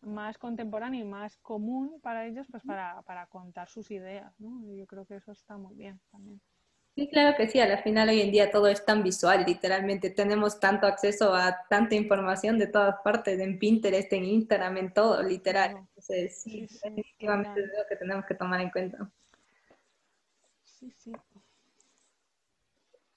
[0.01, 4.63] más contemporáneo y más común para ellos, pues para, para contar sus ideas, ¿no?
[4.75, 6.41] yo creo que eso está muy bien también.
[6.95, 10.59] Sí, claro que sí, al final hoy en día todo es tan visual, literalmente tenemos
[10.59, 15.77] tanto acceso a tanta información de todas partes, en Pinterest, en Instagram, en todo, literal.
[15.77, 19.09] Entonces, sí, definitivamente es lo que tenemos que tomar en cuenta.
[20.65, 21.13] Sí, sí.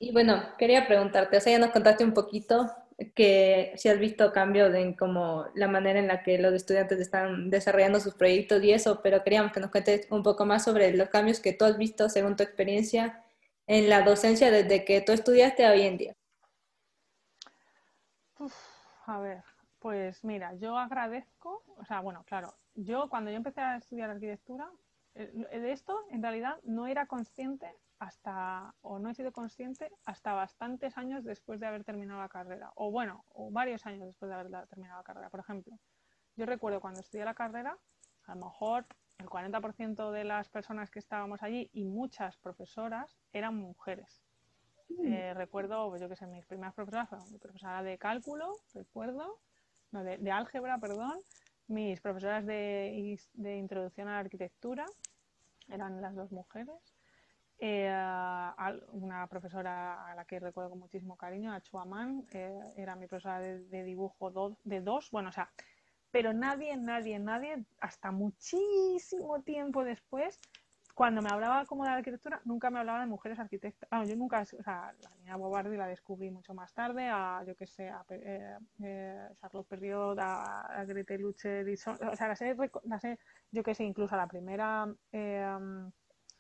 [0.02, 2.72] Y bueno, quería preguntarte, o sea, ya nos contaste un poquito
[3.14, 7.52] que si has visto cambios en como la manera en la que los estudiantes están
[7.52, 11.10] desarrollando sus proyectos y eso, pero queríamos que nos cuentes un poco más sobre los
[11.10, 13.24] cambios que tú has visto según tu experiencia
[13.68, 16.16] en la docencia desde que tú estudiaste hoy en día?
[19.06, 19.44] a ver,
[19.78, 24.68] pues mira, yo agradezco, o sea, bueno, claro, yo cuando yo empecé a estudiar arquitectura,
[25.14, 27.72] eh, de esto en realidad no era consciente
[28.02, 32.72] hasta, o no he sido consciente hasta bastantes años después de haber terminado la carrera,
[32.74, 35.30] o bueno, o varios años después de haber terminado la carrera.
[35.30, 35.78] Por ejemplo,
[36.36, 37.78] yo recuerdo cuando estudié la carrera,
[38.26, 38.88] a lo mejor
[39.20, 44.24] el 40% de las personas que estábamos allí y muchas profesoras eran mujeres.
[44.90, 45.14] Mm.
[45.14, 49.38] Eh, recuerdo, pues yo que sé, mis primeras profesoras fueron mi profesora de cálculo, recuerdo,
[49.92, 51.20] no, de, álgebra, perdón,
[51.68, 54.88] mis profesoras de, de, introducción a la arquitectura,
[55.70, 56.91] eran las dos mujeres.
[57.64, 57.88] Eh,
[58.94, 63.40] una profesora a la que recuerdo con muchísimo cariño, a Chuaman, eh, era mi profesora
[63.40, 65.52] de, dibujo de dos, bueno, o sea,
[66.10, 70.40] pero nadie, nadie, nadie, hasta muchísimo tiempo después,
[70.96, 73.88] cuando me hablaba como de arquitectura, nunca me hablaba de mujeres arquitectas.
[74.10, 77.68] yo nunca, o sea, la niña Bobardi la descubrí mucho más tarde, a, yo qué
[77.68, 82.56] sé, a eh, eh, Charlotte Perriot, a, Grete Luche, o sea, la sé,
[83.52, 85.46] yo qué sé, incluso a la primera eh,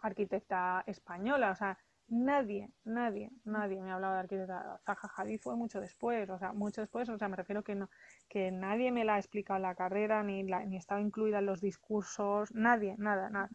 [0.01, 1.77] arquitecta española, o sea,
[2.07, 4.79] nadie, nadie, nadie me hablaba de arquitectura.
[4.85, 7.89] Zaha Hadid fue mucho después, o sea, mucho después, o sea, me refiero que no,
[8.27, 11.45] que nadie me la ha explicado en la carrera, ni, la, ni estaba incluida en
[11.45, 13.49] los discursos, nadie, nada, nada.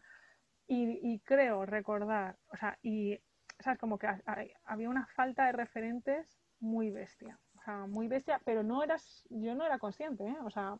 [0.67, 3.19] Y, y creo recordar, o sea, y,
[3.59, 3.79] ¿sabes?
[3.79, 4.07] Como que
[4.65, 9.53] había una falta de referentes muy bestia, o sea, muy bestia, pero no eras, yo
[9.53, 10.37] no era consciente, ¿eh?
[10.43, 10.75] O sea,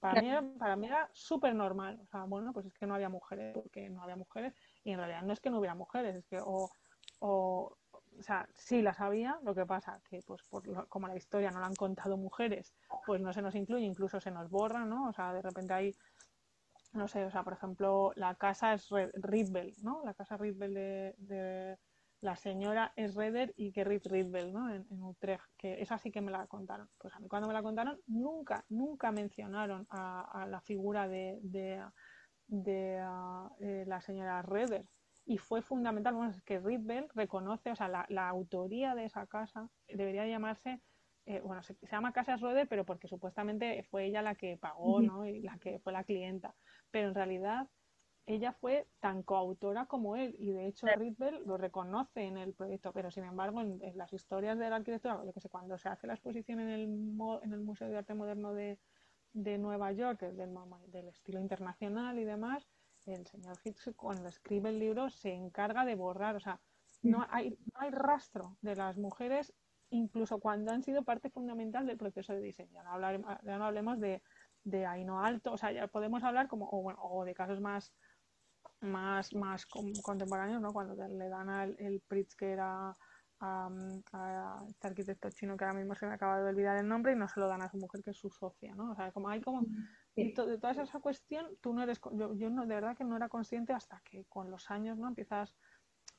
[0.00, 2.94] para mí era, para mí era súper normal, o sea, bueno, pues es que no
[2.94, 4.52] había mujeres, porque no había mujeres,
[4.84, 6.70] y en realidad no es que no hubiera mujeres, es que, o
[7.22, 7.78] o,
[8.18, 11.60] o sea, sí las había, lo que pasa que pues por como la historia no
[11.60, 12.74] la han contado mujeres,
[13.06, 15.08] pues no se nos incluye, incluso se nos borra, ¿no?
[15.08, 15.94] O sea, de repente hay,
[16.92, 20.02] no sé, o sea, por ejemplo, la casa es Ridbell, ¿no?
[20.04, 21.78] La casa Ridbell de,
[22.20, 24.72] la señora es Redder y que Ridbell, ¿no?
[24.72, 26.88] En, Utrecht, que esa sí que me la contaron.
[26.98, 31.82] Pues a mí cuando me la contaron, nunca, nunca mencionaron a, la figura de, de,
[32.46, 32.96] de,
[33.60, 34.86] eh, la señora Redder
[35.24, 39.68] y fue fundamental, bueno, es que Ritbell reconoce, o sea, la, autoría de esa casa
[39.88, 40.80] debería llamarse,
[41.26, 45.24] eh, bueno, se, llama Casa Schroeder, pero porque supuestamente fue ella la que pagó, ¿no?
[45.26, 46.54] Y la que fue la clienta,
[46.90, 47.68] pero en realidad
[48.26, 52.92] ella fue tan coautora como él y de hecho Ritbell lo reconoce en el proyecto,
[52.92, 56.06] pero sin embargo en, las historias de la arquitectura, yo que sé, cuando se hace
[56.06, 58.78] la exposición en el, en el Museo de Arte Moderno de,
[59.32, 60.54] de Nueva York, del,
[60.88, 62.68] del estilo internacional y demás,
[63.06, 66.60] el señor Hicks cuando escribe el libro se encarga de borrar, o sea,
[67.02, 69.52] no hay, no hay rastro de las mujeres
[69.90, 72.70] incluso cuando han sido parte fundamental del proceso de diseño.
[72.72, 74.22] Ya no, hablaremos, ya no hablemos de,
[74.64, 77.92] de Aino Alto, o sea, ya podemos hablar como, o, bueno, o de casos más
[78.80, 80.72] más, más contemporáneos, ¿no?
[80.72, 82.96] Cuando le dan al el Pritzker a,
[83.42, 83.68] a,
[84.12, 87.16] a, este arquitecto chino que ahora mismo se me acaba de olvidar el nombre y
[87.16, 88.92] no se lo dan a su mujer que es su socia, ¿no?
[88.92, 89.66] O sea, como hay como
[90.14, 93.16] y de toda esa cuestión, tú no eres, yo, yo no, de verdad que no
[93.16, 95.08] era consciente hasta que con los años, ¿no?
[95.08, 95.56] Empiezas,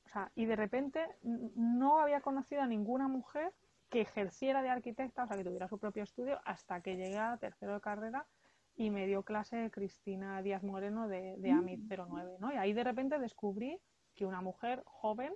[0.05, 3.53] o sea, y de repente no había conocido a ninguna mujer
[3.89, 7.37] que ejerciera de arquitecta, o sea, que tuviera su propio estudio, hasta que llegué a
[7.37, 8.27] tercero de carrera
[8.75, 12.51] y me dio clase Cristina Díaz Moreno de, de AMIT 09, ¿no?
[12.51, 13.79] Y ahí de repente descubrí
[14.15, 15.33] que una mujer joven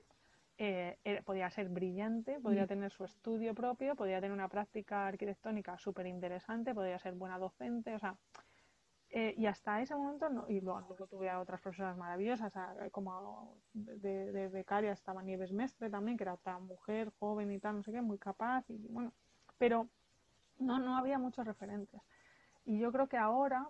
[0.60, 6.08] eh, podía ser brillante, podía tener su estudio propio, podía tener una práctica arquitectónica súper
[6.08, 8.18] interesante, podía ser buena docente, o sea,
[9.10, 12.52] eh, y hasta ese momento, no, y luego, tuve a otras profesoras maravillosas,
[12.92, 17.78] como de, de, becaria estaba Nieves Mestre también, que era otra mujer joven y tal,
[17.78, 19.14] no sé qué, muy capaz, y bueno,
[19.58, 19.88] pero
[20.60, 22.02] no, no había muchos referentes.
[22.66, 23.70] Y yo creo que ahora,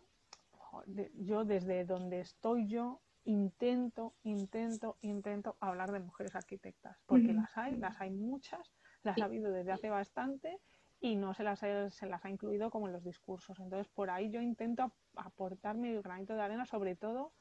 [1.15, 7.75] yo desde donde estoy yo, intento, intento, intento hablar de mujeres arquitectas, porque las hay,
[7.75, 8.73] las hay muchas,
[9.03, 10.61] las ha habido desde hace bastante
[11.01, 13.59] y no se las, se las ha incluido como en los discursos.
[13.59, 17.33] Entonces, por ahí yo intento aportar mi granito de arena, sobre todo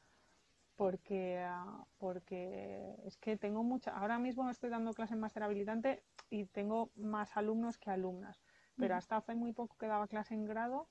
[0.75, 3.91] porque, ah, porque es que tengo mucha.
[3.97, 8.43] Ahora mismo estoy dando clase en máster habilitante y tengo más alumnos que alumnas,
[8.75, 10.89] pero hasta hace muy poco que daba clase en grado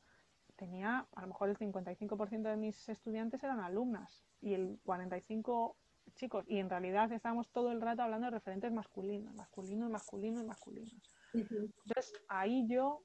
[0.57, 5.74] tenía a lo mejor el 55% de mis estudiantes eran alumnas y el 45%
[6.14, 6.44] chicos.
[6.48, 11.11] Y en realidad estábamos todo el rato hablando de referentes masculinos, masculinos, masculinos, masculinos.
[11.32, 13.02] Entonces ahí yo,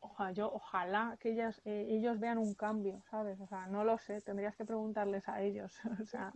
[0.00, 3.40] ojalá, yo, ojalá que ellas, eh, ellos vean un cambio, ¿sabes?
[3.40, 5.74] O sea, no lo sé, tendrías que preguntarles a ellos.
[6.02, 6.32] o sea,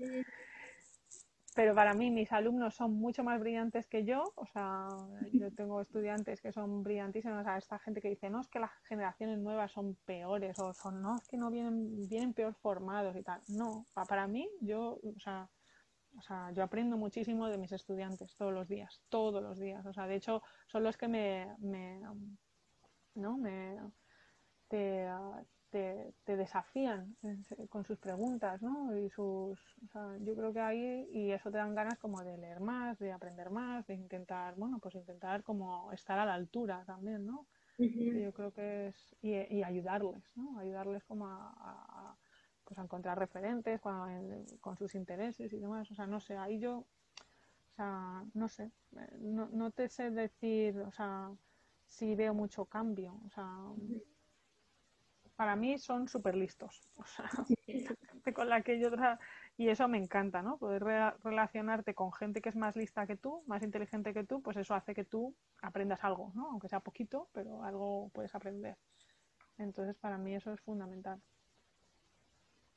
[1.59, 4.87] pero para mí mis alumnos son mucho más brillantes que yo, o sea,
[5.33, 8.61] yo tengo estudiantes que son brillantísimos, o sea, esta gente que dice, no, es que
[8.61, 13.17] las generaciones nuevas son peores, o son, no, es que no vienen, vienen peor formados
[13.17, 13.43] y tal.
[13.49, 15.51] No, para mí, yo, o sea,
[16.17, 19.85] O sea, yo aprendo muchísimo de mis estudiantes todos los días, todos los días.
[19.85, 22.01] O sea, de hecho, son los que me, me
[23.17, 23.37] ¿no?
[23.37, 23.79] Me,
[24.69, 25.09] te,
[25.71, 27.17] te, desafían
[27.69, 28.97] con sus preguntas, ¿no?
[28.97, 32.39] Y sus, o sea, yo creo que ahí, y eso te dan ganas como de
[32.39, 36.85] leer más, de aprender más, de intentar, bueno, pues intentar como estar a la altura
[36.87, 37.47] también, ¿no?
[37.79, 40.59] Yo creo que es, y, ayudarles, ¿no?
[40.59, 42.17] Ayudarles como a,
[42.65, 46.79] pues a encontrar referentes con sus intereses y demás, o sea, no sé, ahí yo,
[46.79, 48.73] o sea, no sé,
[49.21, 51.31] no, no te sé decir, o sea,
[51.87, 53.49] si veo mucho cambio, o sea,
[55.39, 56.83] para mí son súper listos.
[56.97, 57.31] O sea,
[58.35, 58.91] con la que yo
[59.57, 60.59] y eso me encanta, ¿no?
[60.59, 60.83] Poder
[61.23, 64.75] relacionarte con gente que es más lista que tú, más inteligente que tú, pues eso
[64.75, 66.51] hace que tú aprendas algo, ¿no?
[66.51, 68.77] Aunque sea poquito, pero algo puedes aprender.
[69.59, 71.23] Entonces, para mí eso es fundamental.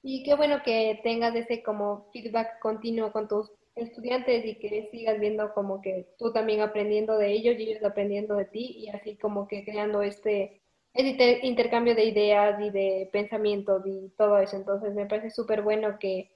[0.03, 5.19] Y qué bueno que tengas ese como feedback continuo con tus estudiantes y que sigas
[5.19, 9.17] viendo como que tú también aprendiendo de ellos y ellos aprendiendo de ti y así
[9.17, 10.60] como que creando este
[10.93, 14.57] el intercambio de ideas y de pensamientos y todo eso.
[14.57, 16.31] Entonces me parece súper bueno que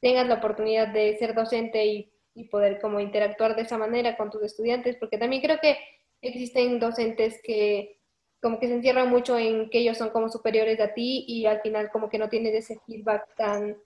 [0.00, 2.08] tengas la oportunidad de ser docente y,
[2.50, 5.76] poder como interactuar de esa manera con tus estudiantes, porque también creo que
[6.22, 8.00] existen docentes que
[8.40, 11.60] como que se encierran mucho en que ellos son como superiores a ti y al
[11.60, 13.76] final como que no tienes ese feedback tan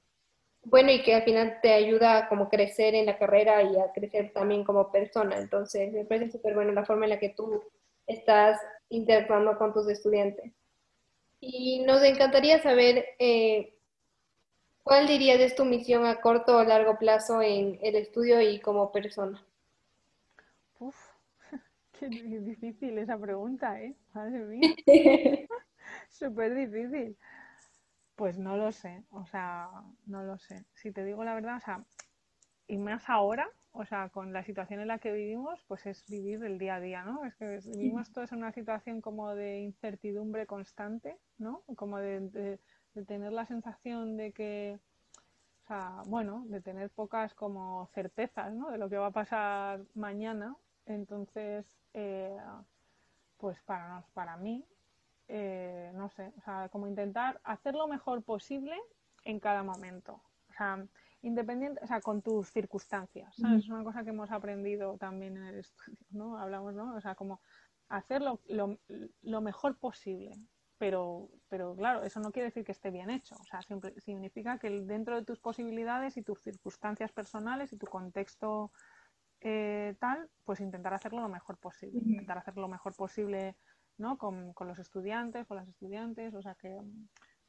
[0.62, 3.92] bueno y que al final te ayuda a como crecer en la carrera y a
[3.92, 5.38] crecer también como persona.
[5.38, 7.62] Entonces me parece súper bueno la forma en la que tú
[8.06, 10.52] estás interactuando con tus estudiantes.
[11.40, 13.74] Y nos encantaría saber eh,
[14.82, 18.92] cuál dirías es tu misión a corto o largo plazo en el estudio y como
[18.92, 19.44] persona.
[20.78, 20.96] Uf,
[21.98, 23.94] qué difícil esa pregunta, ¿eh?
[24.14, 24.74] Madre mía.
[26.08, 27.16] Súper difícil.
[28.14, 29.68] Pues no lo sé, o sea,
[30.06, 30.64] no lo sé.
[30.74, 31.84] Si te digo la verdad, o sea,
[32.66, 36.42] y más ahora, o sea, con la situación en la que vivimos, pues es vivir
[36.44, 37.24] el día a día, ¿no?
[37.24, 41.62] Es que vivimos todos en una situación como de incertidumbre constante, ¿no?
[41.76, 42.58] Como de,
[43.06, 44.78] tener la sensación de que,
[45.64, 48.70] o sea, bueno, de tener pocas como certezas, ¿no?
[48.70, 50.56] De lo que va a pasar mañana.
[50.86, 52.38] Entonces, eh,
[53.36, 54.64] pues para, para mí,
[55.28, 58.76] eh, no sé, o sea, como intentar hacer lo mejor posible
[59.24, 60.22] en cada momento.
[60.48, 60.86] O sea,
[61.26, 63.64] independiente, o sea, con tus circunstancias, ¿sabes?
[63.64, 66.38] Es una cosa que hemos aprendido también en el estudio, ¿no?
[66.38, 66.94] Hablamos, ¿no?
[66.94, 67.40] O sea, como
[67.88, 68.78] hacerlo lo,
[69.22, 70.32] lo, mejor posible,
[70.78, 74.58] pero, pero claro, eso no quiere decir que esté bien hecho, o sea, siempre significa
[74.58, 78.70] que dentro de tus posibilidades y tus circunstancias personales y tu contexto
[79.40, 83.56] eh, tal, pues intentar hacerlo lo mejor posible, intentar hacerlo lo mejor posible,
[83.98, 84.16] ¿no?
[84.16, 86.80] Con, con los estudiantes, con las estudiantes, o sea, que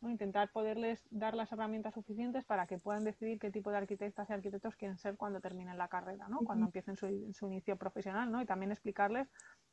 [0.04, 4.34] intentar poderles dar las herramientas suficientes para que puedan decidir qué tipo de arquitectas y
[4.34, 6.39] arquitectos quieren ser cuando terminen la carrera, ¿no?
[6.39, 7.08] cuando empiecen su,
[7.48, 8.41] inicio profesional, ¿no?
[8.41, 9.28] y también explicarles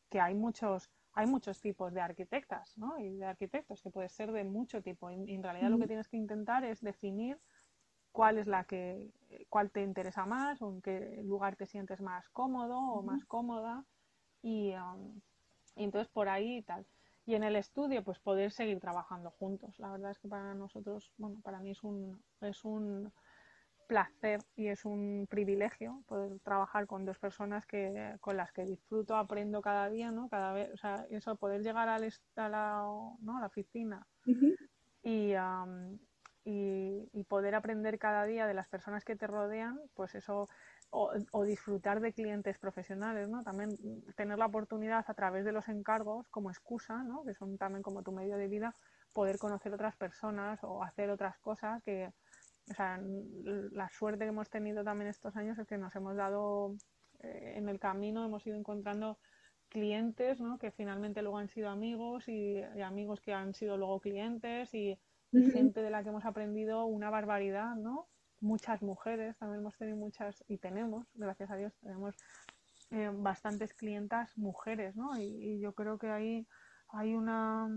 [0.09, 2.99] que hay muchos hay muchos tipos de arquitectas ¿no?
[2.99, 5.13] y de arquitectos que puede ser de mucho tipo.
[5.13, 7.39] Y, en realidad lo que tienes que intentar es definir
[8.11, 9.13] cuál es la que
[9.49, 13.85] cuál te interesa más o en qué lugar te sientes más cómodo o más cómoda.
[14.43, 15.21] Y, um,
[15.77, 16.85] y entonces por ahí y tal
[17.27, 19.79] y en el estudio pues poder seguir trabajando juntos.
[19.79, 23.13] La verdad es que para nosotros, bueno, para mí es un, es un
[23.87, 29.17] placer y es un privilegio poder trabajar con dos personas que con las que disfruto,
[29.17, 30.29] aprendo cada día, ¿no?
[30.29, 32.83] Cada vez, o sea, eso poder llegar al, a, la,
[33.21, 33.37] ¿no?
[33.37, 34.07] a la oficina
[35.03, 35.35] y,
[36.45, 40.49] y, y poder aprender cada día de las personas que te rodean, pues eso
[40.95, 43.43] o, disfrutar de clientes profesionales, ¿no?
[43.43, 43.77] También
[44.17, 47.25] tener la oportunidad a través de los encargos como excusa, ¿no?
[47.25, 48.77] Que son también como tu medio de vida,
[49.13, 52.13] poder conocer otras personas o hacer otras cosas que,
[52.71, 56.77] o sea, la suerte que hemos tenido también estos años es que nos hemos dado
[57.21, 59.19] eh, en el camino, hemos ido encontrando
[59.69, 60.59] clientes, ¿no?
[60.59, 64.97] Que finalmente luego han sido amigos y, amigos que han sido luego clientes y,
[65.33, 68.07] y gente de la que hemos aprendido una barbaridad, ¿no?
[68.41, 72.15] Muchas mujeres, también hemos tenido muchas, y tenemos, gracias a Dios, tenemos
[72.91, 75.19] eh, bastantes clientas mujeres, ¿no?
[75.19, 76.47] Y, yo creo que ahí
[76.89, 77.69] hay una,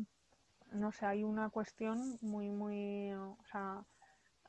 [0.72, 3.84] no sé, hay una cuestión muy, muy, o sea,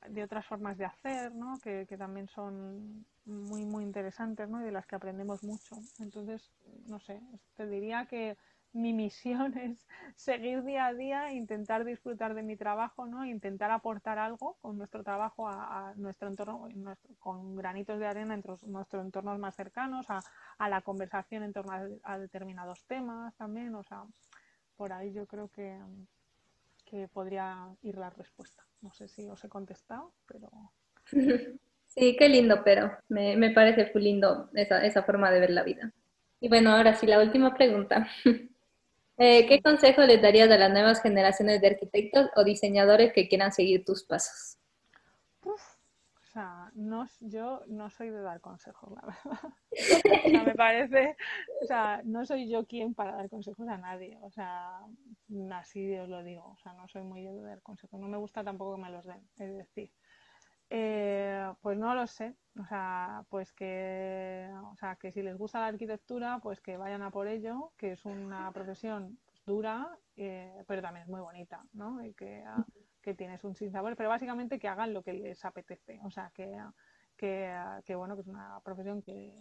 [0.08, 1.58] de otras formas de hacer, ¿no?
[1.62, 4.60] Que, que también son muy, muy interesantes, ¿no?
[4.60, 5.76] Y de las que aprendemos mucho.
[6.00, 6.50] Entonces,
[6.86, 7.20] no sé,
[7.56, 8.36] te diría que
[8.72, 9.86] mi misión es
[10.16, 13.24] seguir día a día, intentar disfrutar de mi trabajo, ¿no?
[13.24, 16.68] intentar aportar algo con nuestro trabajo a, nuestro entorno,
[17.18, 21.72] con granitos de arena entre nuestros entornos más cercanos, a, la conversación en torno
[22.02, 23.74] a, determinados temas también.
[23.74, 24.04] O sea,
[24.76, 25.78] por ahí yo creo que,
[26.84, 28.64] que podría ir la respuesta.
[28.80, 30.50] No sé si os he contestado, pero...
[31.88, 35.62] Sí, qué lindo, pero me, me parece muy lindo esa, esa forma de ver la
[35.62, 35.90] vida.
[36.38, 38.06] Y bueno, ahora sí, la última pregunta.
[39.18, 43.52] Eh, ¿Qué consejo les darías a las nuevas generaciones de arquitectos o diseñadores que quieran
[43.52, 44.58] seguir tus pasos?
[46.28, 49.54] o sea, no, yo no soy de dar consejos, la verdad.
[50.26, 51.16] o sea, me parece,
[51.62, 54.18] o sea, no soy yo quien para dar consejos a nadie.
[54.22, 54.78] O sea,
[55.52, 56.44] así os lo digo.
[56.44, 57.98] O sea, no soy muy de dar consejos.
[57.98, 59.26] No me gusta tampoco que me los den.
[59.38, 59.90] Es decir,
[60.70, 62.34] eh, pues no lo sé.
[62.60, 67.02] O sea, pues que, o sea, que si les gusta la arquitectura, pues que vayan
[67.02, 72.04] a por ello, que es una profesión dura, eh, pero también es muy bonita, ¿no?
[72.04, 72.64] Y que, ah,
[73.00, 76.00] que tienes un sinsabor, pero básicamente que hagan lo que les apetece.
[76.04, 76.52] O sea, que,
[77.16, 77.54] que,
[77.84, 79.40] que bueno, que es una profesión que,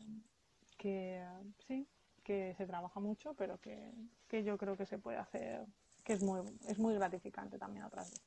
[0.78, 1.26] que
[1.68, 1.88] sí,
[2.24, 3.92] que se trabaja mucho, pero que,
[4.28, 5.66] que yo creo que se puede hacer,
[6.04, 8.27] que es muy, es muy gratificante también otras veces.